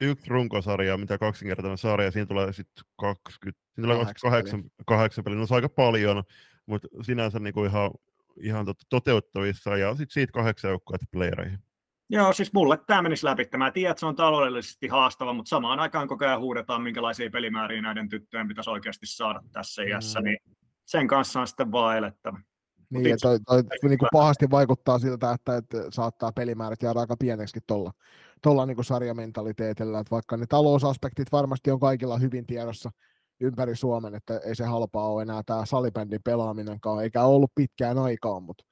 [0.00, 5.46] yksi runkosarja, mitä kaksinkertainen sarja, siinä tulee sitten 20, siinä tulee 28, 8 peliä, no
[5.46, 6.22] se on aika paljon,
[6.66, 7.90] mutta sinänsä niinku ihan,
[8.40, 11.58] ihan tot, toteuttavissa, ja sitten siitä kahdeksan joukkuetta playereihin.
[12.10, 13.48] Joo, siis mulle tämä menisi läpi.
[13.56, 17.82] Mä tiedän, että se on taloudellisesti haastava, mutta samaan aikaan koko ajan huudetaan, minkälaisia pelimääriä
[17.82, 20.24] näiden tyttöjen pitäisi oikeasti saada tässä iässä, mm.
[20.24, 20.38] niin
[20.92, 22.38] sen kanssa on sitten vaan elettävä.
[22.90, 23.18] Niin, itse...
[23.22, 27.92] toi, toi, niin kuin pahasti vaikuttaa siltä, että, että saattaa pelimäärät jäädä aika pieneksi tuolla,
[28.42, 32.90] tuolla niin sarjamentaliteetillä, että vaikka ne talousaspektit varmasti on kaikilla hyvin tiedossa,
[33.40, 38.42] ympäri Suomen, että ei se halpaa ole enää tämä salibändin pelaaminenkaan, eikä ollut pitkään aikaan,
[38.42, 38.64] mutta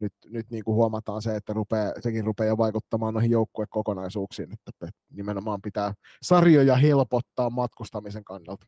[0.00, 5.62] nyt, nyt niin kuin huomataan se, että rupeaa, sekin rupeaa vaikuttamaan noihin joukkuekokonaisuuksiin, että nimenomaan
[5.62, 8.66] pitää sarjoja helpottaa matkustamisen kannalta.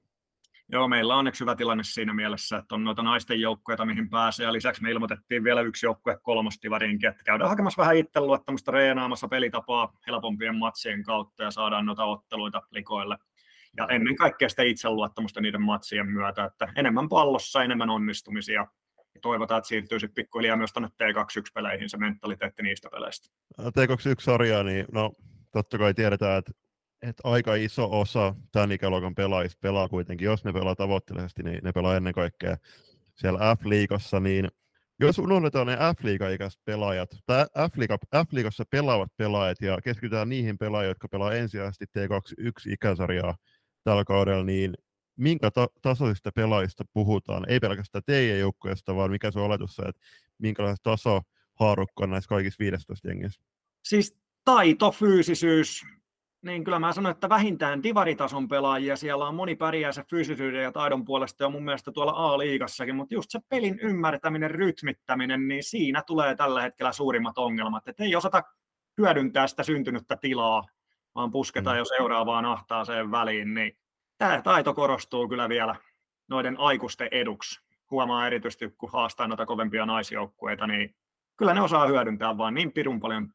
[0.72, 4.46] Joo, meillä on onneksi hyvä tilanne siinä mielessä, että on noita naisten joukkueita, mihin pääsee,
[4.46, 9.92] ja lisäksi me ilmoitettiin vielä yksi joukkue kolmostivariinkin, että käydään hakemassa vähän itseluottamusta reenaamassa pelitapaa
[10.06, 13.18] helpompien matsien kautta ja saadaan noita otteluita likoille.
[13.76, 18.66] Ja ennen kaikkea sitä itseluottamusta niiden matsien myötä, että enemmän pallossa, enemmän onnistumisia,
[19.14, 23.28] ja toivotaan, että siirtyy sitten pikkuhiljaa myös tuonne T21-peleihin se mentaliteetti niistä peleistä.
[23.60, 25.12] T21-sarjaa, niin no
[25.52, 26.52] totta kai tiedetään, että
[27.02, 31.72] että aika iso osa tämän ikäluokan pelaajista pelaa kuitenkin, jos ne pelaa tavoitteellisesti, niin ne
[31.72, 32.56] pelaa ennen kaikkea
[33.14, 34.48] siellä F-liigassa, niin
[35.00, 37.46] jos unohdetaan ne F-liiga-ikäiset pelaajat, tai
[38.26, 43.34] F-liigassa pelaavat pelaajat, ja keskitytään niihin pelaajia, jotka pelaa ensisijaisesti T21-ikäsarjaa
[43.84, 44.74] tällä kaudella, niin
[45.16, 47.44] minkä ta- tasoisista pelaajista puhutaan?
[47.48, 50.02] Ei pelkästään teidän joukkueesta, vaan mikä se on oletus, että
[50.38, 51.22] minkälaista taso
[51.54, 53.42] haarukka on näissä kaikissa 15 jengissä?
[53.84, 55.82] Siis taito, fyysisyys,
[56.42, 60.72] niin kyllä mä sanon, että vähintään divaritason pelaajia siellä on moni pärjää se fyysisyyden ja
[60.72, 66.02] taidon puolesta ja mun mielestä tuolla A-liigassakin, mutta just se pelin ymmärtäminen, rytmittäminen, niin siinä
[66.06, 68.42] tulee tällä hetkellä suurimmat ongelmat, että ei osata
[68.98, 70.64] hyödyntää sitä syntynyttä tilaa,
[71.14, 71.78] vaan pusketaan mm.
[71.78, 73.78] jo seuraavaan ahtaaseen väliin, niin
[74.18, 75.74] tämä taito korostuu kyllä vielä
[76.28, 77.60] noiden aikuisten eduksi.
[77.90, 80.96] Huomaa erityisesti, kun haastaa noita kovempia naisjoukkueita, niin
[81.36, 83.28] kyllä ne osaa hyödyntää vaan niin pirun paljon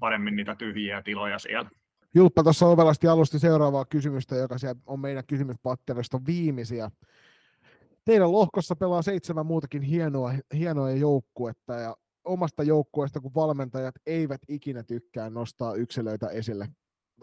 [0.00, 1.70] paremmin niitä tyhjiä tiloja siellä.
[2.14, 4.56] Julppa tuossa ovelasti alusti seuraavaa kysymystä, joka
[4.86, 6.90] on meidän kysymyspatterista viimeisiä.
[8.04, 14.82] Teidän lohkossa pelaa seitsemän muutakin hienoa, hienoa joukkuetta ja omasta joukkueesta, kun valmentajat eivät ikinä
[14.82, 16.68] tykkää nostaa yksilöitä esille.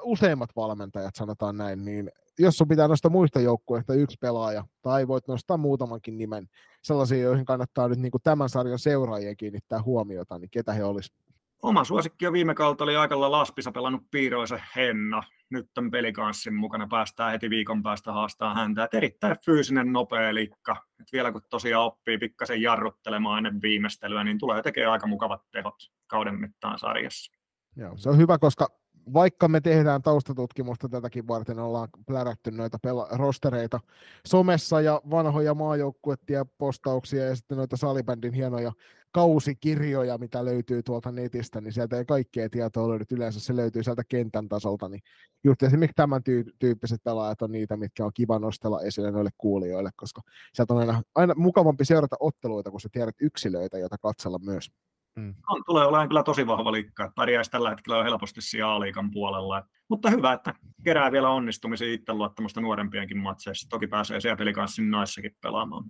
[0.02, 5.28] Useimmat valmentajat sanotaan näin, niin jos sun pitää nostaa muista joukkueista yksi pelaaja, tai voit
[5.28, 6.48] nostaa muutamankin nimen,
[6.84, 11.27] sellaisia, joihin kannattaa nyt niin kuin tämän sarjan seuraajien kiinnittää huomiota, niin ketä he olisivat?
[11.64, 15.24] Oma suosikki on viime kautta oli aikalla Laspissa pelannut Piiroisen Henna.
[15.50, 18.84] Nyt on pelikanssin mukana, päästään heti viikon päästä haastaa häntä.
[18.84, 20.76] Et erittäin fyysinen, nopea likka.
[21.00, 25.76] Et vielä kun tosiaan oppii pikkasen jarruttelemaan ennen viimeistelyä, niin tulee tekemään aika mukavat tehot
[26.08, 27.32] kauden mittaan sarjassa.
[27.76, 28.68] Joo, se on hyvä, koska
[29.14, 33.80] vaikka me tehdään taustatutkimusta tätäkin varten, ollaan plärätty noita pela- rostereita
[34.28, 38.72] somessa ja vanhoja maajoukkuettia postauksia ja sitten noita salibändin hienoja
[39.18, 43.06] kausikirjoja, mitä löytyy tuolta netistä, niin sieltä ei kaikkea tietoa löydy.
[43.12, 45.02] Yleensä se löytyy sieltä kentän tasolta, niin
[45.44, 49.90] just esimerkiksi tämän tyy- tyyppiset pelaajat on niitä, mitkä on kiva nostella esille noille kuulijoille,
[49.96, 50.22] koska
[50.54, 54.72] sieltä on aina, aina mukavampi seurata otteluita, kun sä tiedät yksilöitä, joita katsella myös.
[55.16, 55.36] Mm.
[55.50, 59.64] On, tulee olemaan kyllä tosi vahva liikka, pärjäisi tällä hetkellä helposti siellä A-liikan puolella.
[59.90, 60.54] Mutta hyvä, että
[60.84, 63.70] kerää vielä onnistumisia itseluottamusta nuorempienkin matseissa.
[63.70, 65.84] Toki pääsee siellä pelikanssin naissakin pelaamaan.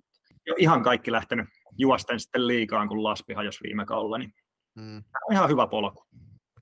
[0.46, 4.34] Jo ihan kaikki lähtenyt juosten sitten liikaan, kun Laspi hajosi viime kaudella, niin
[4.76, 4.97] mm.
[4.97, 6.03] on ihan hyvä polku.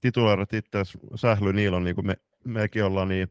[0.01, 0.79] Tituleerat itse
[1.15, 3.27] Sähly Niilon, niin kuin me, mekin ollaan, niin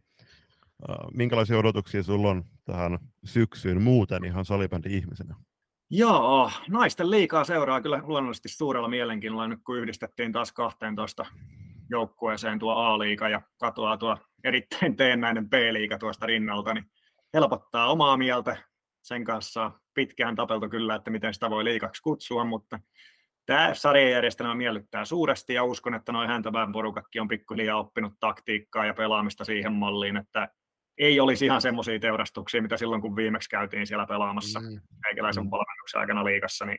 [0.91, 5.35] äh, minkälaisia odotuksia sulla on tähän syksyyn muuten ihan salibändi ihmisenä?
[5.91, 11.27] Joo, naisten liikaa seuraa kyllä luonnollisesti suurella mielenkiinnolla nyt kun yhdistettiin taas 12
[11.91, 16.85] joukkueeseen tuo A-liiga ja katoaa tuo erittäin teennäinen B-liiga tuosta rinnalta, niin
[17.35, 18.57] helpottaa omaa mieltä.
[19.05, 22.81] Sen kanssa pitkään tapeltu kyllä, että miten sitä voi liikaksi kutsua, mutta
[23.47, 28.95] tämä sarjajärjestelmä miellyttää suuresti ja uskon, että noin häntävään porukakki on pikkuhiljaa oppinut taktiikkaa ja
[28.95, 30.49] pelaamista siihen malliin, että
[30.99, 34.81] ei olisi ihan semmoisia teurastuksia, mitä silloin kun viimeksi käytiin siellä pelaamassa mm.
[35.07, 35.51] meikäläisen mm.
[35.51, 36.79] valmennuksen aikana liikassa, niin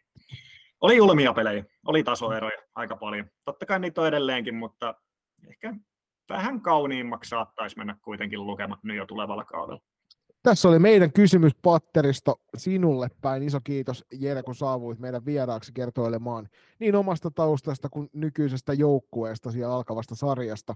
[0.82, 3.30] oli julmia pelejä, oli tasoeroja aika paljon.
[3.45, 4.95] Totta kai niitä on edelleenkin, mutta
[5.49, 5.73] ehkä
[6.30, 9.82] vähän kauniimmaksi saattaisi mennä kuitenkin lukemat nyt jo tulevalla kaudella.
[10.45, 13.43] Tässä oli meidän kysymys Patteristo sinulle päin.
[13.43, 19.75] Iso kiitos Jere, kun saavuit meidän vieraaksi kertoilemaan niin omasta taustasta kuin nykyisestä joukkueesta ja
[19.75, 20.75] alkavasta sarjasta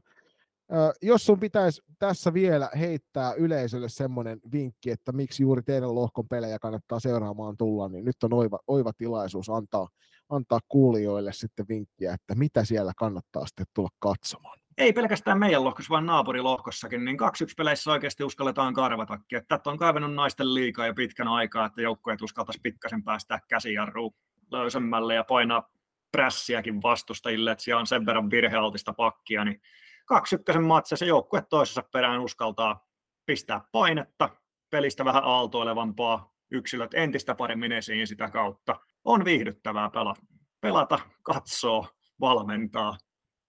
[1.02, 6.60] jos sun pitäisi tässä vielä heittää yleisölle semmoinen vinkki, että miksi juuri teidän lohkon pelejä
[6.60, 9.88] kannattaa seuraamaan tulla, niin nyt on oiva, oiva tilaisuus antaa,
[10.30, 14.60] antaa kuulijoille sitten vinkkiä, että mitä siellä kannattaa sitten tulla katsomaan.
[14.80, 19.42] Ei pelkästään meidän lohkossa, vaan naapurilohkossakin, niin kaksi yksi peleissä oikeasti uskalletaan karvatakin.
[19.48, 24.14] Tätä on kaivannut naisten liikaa jo pitkän aikaa, että joukkueet uskaltaisi pikkasen päästä käsijarruun
[24.52, 25.70] löysemmälle ja painaa
[26.12, 29.62] prässiäkin vastustajille, että siellä on sen verran virhealtista pakkia, niin
[30.06, 32.88] kaksi ykkösen matse, se joukkue toisessa perään uskaltaa
[33.26, 34.30] pistää painetta,
[34.70, 38.76] pelistä vähän aaltoilevampaa, yksilöt entistä paremmin esiin sitä kautta.
[39.04, 40.22] On viihdyttävää pelata,
[40.62, 41.88] pelata katsoa,
[42.20, 42.98] valmentaa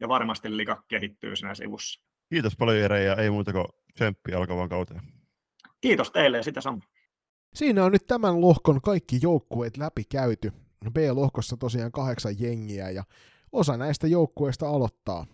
[0.01, 2.01] ja varmasti liika kehittyy siinä sivussa.
[2.28, 5.01] Kiitos paljon Jere ja ei muuta kuin tsemppiä alkavaan kauteen.
[5.80, 6.86] Kiitos teille ja sitä samaa.
[7.55, 10.53] Siinä on nyt tämän lohkon kaikki joukkueet läpi käyty.
[10.92, 13.05] B-lohkossa tosiaan kahdeksan jengiä ja
[13.53, 15.26] osa näistä joukkueista aloittaa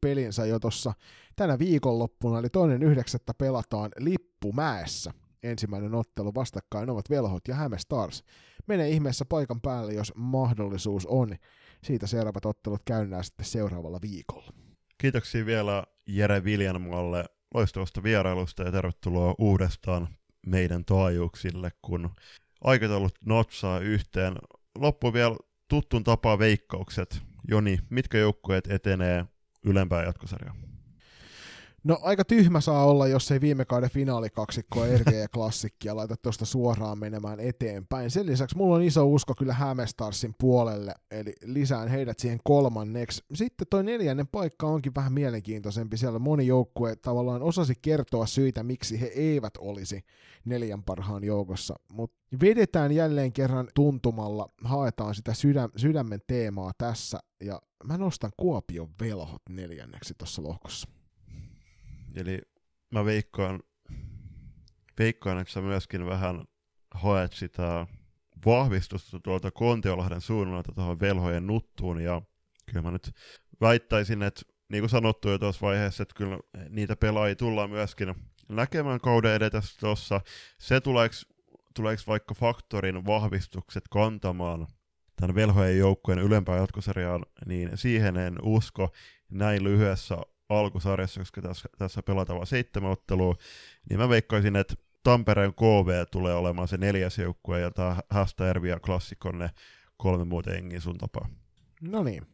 [0.00, 0.92] pelinsä jo tuossa
[1.36, 5.12] tänä viikonloppuna, eli toinen yhdeksättä pelataan Lippumäessä.
[5.42, 8.24] Ensimmäinen ottelu vastakkain ovat Velhot ja Häme Stars.
[8.66, 11.36] Mene ihmeessä paikan päälle, jos mahdollisuus on.
[11.86, 14.52] Siitä seuraavat ottelut käynnään sitten seuraavalla viikolla.
[14.98, 17.24] Kiitoksia vielä Jere Viljanmalle
[17.54, 20.08] loistavasta vierailusta ja tervetuloa uudestaan
[20.46, 22.10] meidän taajuuksille, kun
[22.64, 24.34] aikataulut notsaa yhteen.
[24.78, 25.36] Loppu vielä
[25.68, 27.22] tuttun tapaa veikkaukset.
[27.48, 29.24] Joni, mitkä joukkueet etenee
[29.64, 30.54] ylempää jatkosarjaa?
[31.86, 36.44] No aika tyhmä saa olla, jos ei viime kauden finaalikaksikkoa RG ja klassikkia laita tuosta
[36.44, 38.10] suoraan menemään eteenpäin.
[38.10, 43.24] Sen lisäksi mulla on iso usko kyllä Hämestarsin puolelle, eli lisään heidät siihen kolmanneksi.
[43.34, 45.96] Sitten toi neljännen paikka onkin vähän mielenkiintoisempi.
[45.96, 50.04] Siellä moni joukkue tavallaan osasi kertoa syitä, miksi he eivät olisi
[50.44, 51.74] neljän parhaan joukossa.
[51.92, 58.88] Mutta vedetään jälleen kerran tuntumalla, haetaan sitä sydäm- sydämen teemaa tässä, ja mä nostan Kuopion
[59.00, 60.95] velhot neljänneksi tuossa lohkossa.
[62.16, 62.38] Eli
[62.92, 63.62] mä veikkaan,
[64.98, 66.44] veikkaan, että sä myöskin vähän
[66.94, 67.86] haet sitä
[68.46, 72.22] vahvistusta tuolta Kontiolahden suunnalta tuohon velhojen nuttuun, ja
[72.66, 73.10] kyllä mä nyt
[73.60, 76.38] väittäisin, että niin kuin sanottu jo tuossa vaiheessa, että kyllä
[76.68, 78.14] niitä pelaajia tullaan myöskin
[78.48, 80.20] näkemään kauden edetä tuossa.
[80.58, 81.14] Se tuleeko,
[81.74, 84.66] tuleeko vaikka faktorin vahvistukset kantamaan
[85.16, 88.92] tämän velhojen joukkueen ylempään jatkosarjaan, niin siihen en usko
[89.30, 90.16] näin lyhyessä
[90.48, 93.34] alkusarjassa, koska tässä, tässä pelataan vain seitsemän ottelua,
[93.90, 98.80] niin mä veikkaisin, että Tampereen KV tulee olemaan se neljäs joukkue, ja tämä Hästäjärvi ja
[98.80, 99.50] Klassikon ne
[99.96, 101.28] kolme muuta engin sun tapaa.
[101.80, 102.26] No niin,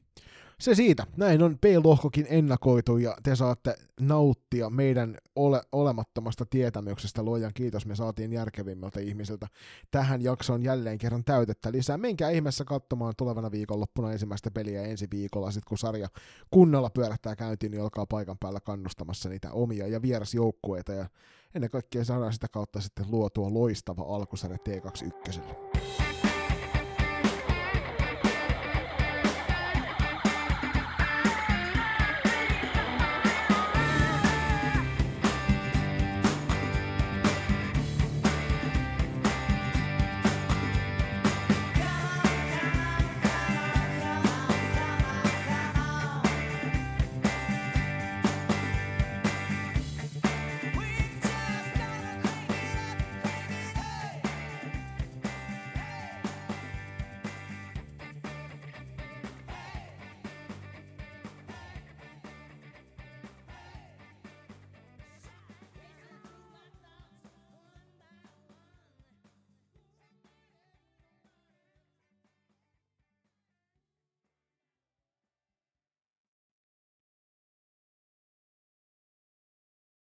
[0.62, 1.06] se siitä.
[1.16, 7.22] Näin on B-lohkokin ennakoitu ja te saatte nauttia meidän ole, olemattomasta tietämyksestä.
[7.22, 9.46] Luojan kiitos, me saatiin järkevimmältä ihmisiltä
[9.90, 11.98] tähän jaksoon jälleen kerran täytettä lisää.
[11.98, 16.08] Menkää ihmeessä katsomaan tulevana viikonloppuna ensimmäistä peliä ensi viikolla, sit kun sarja
[16.50, 21.06] kunnolla pyörähtää käyntiin, niin olkaa paikan päällä kannustamassa niitä omia ja vierasjoukkueita ja
[21.54, 26.01] ennen kaikkea saadaan sitä kautta sitten luotua loistava alkusarja T21.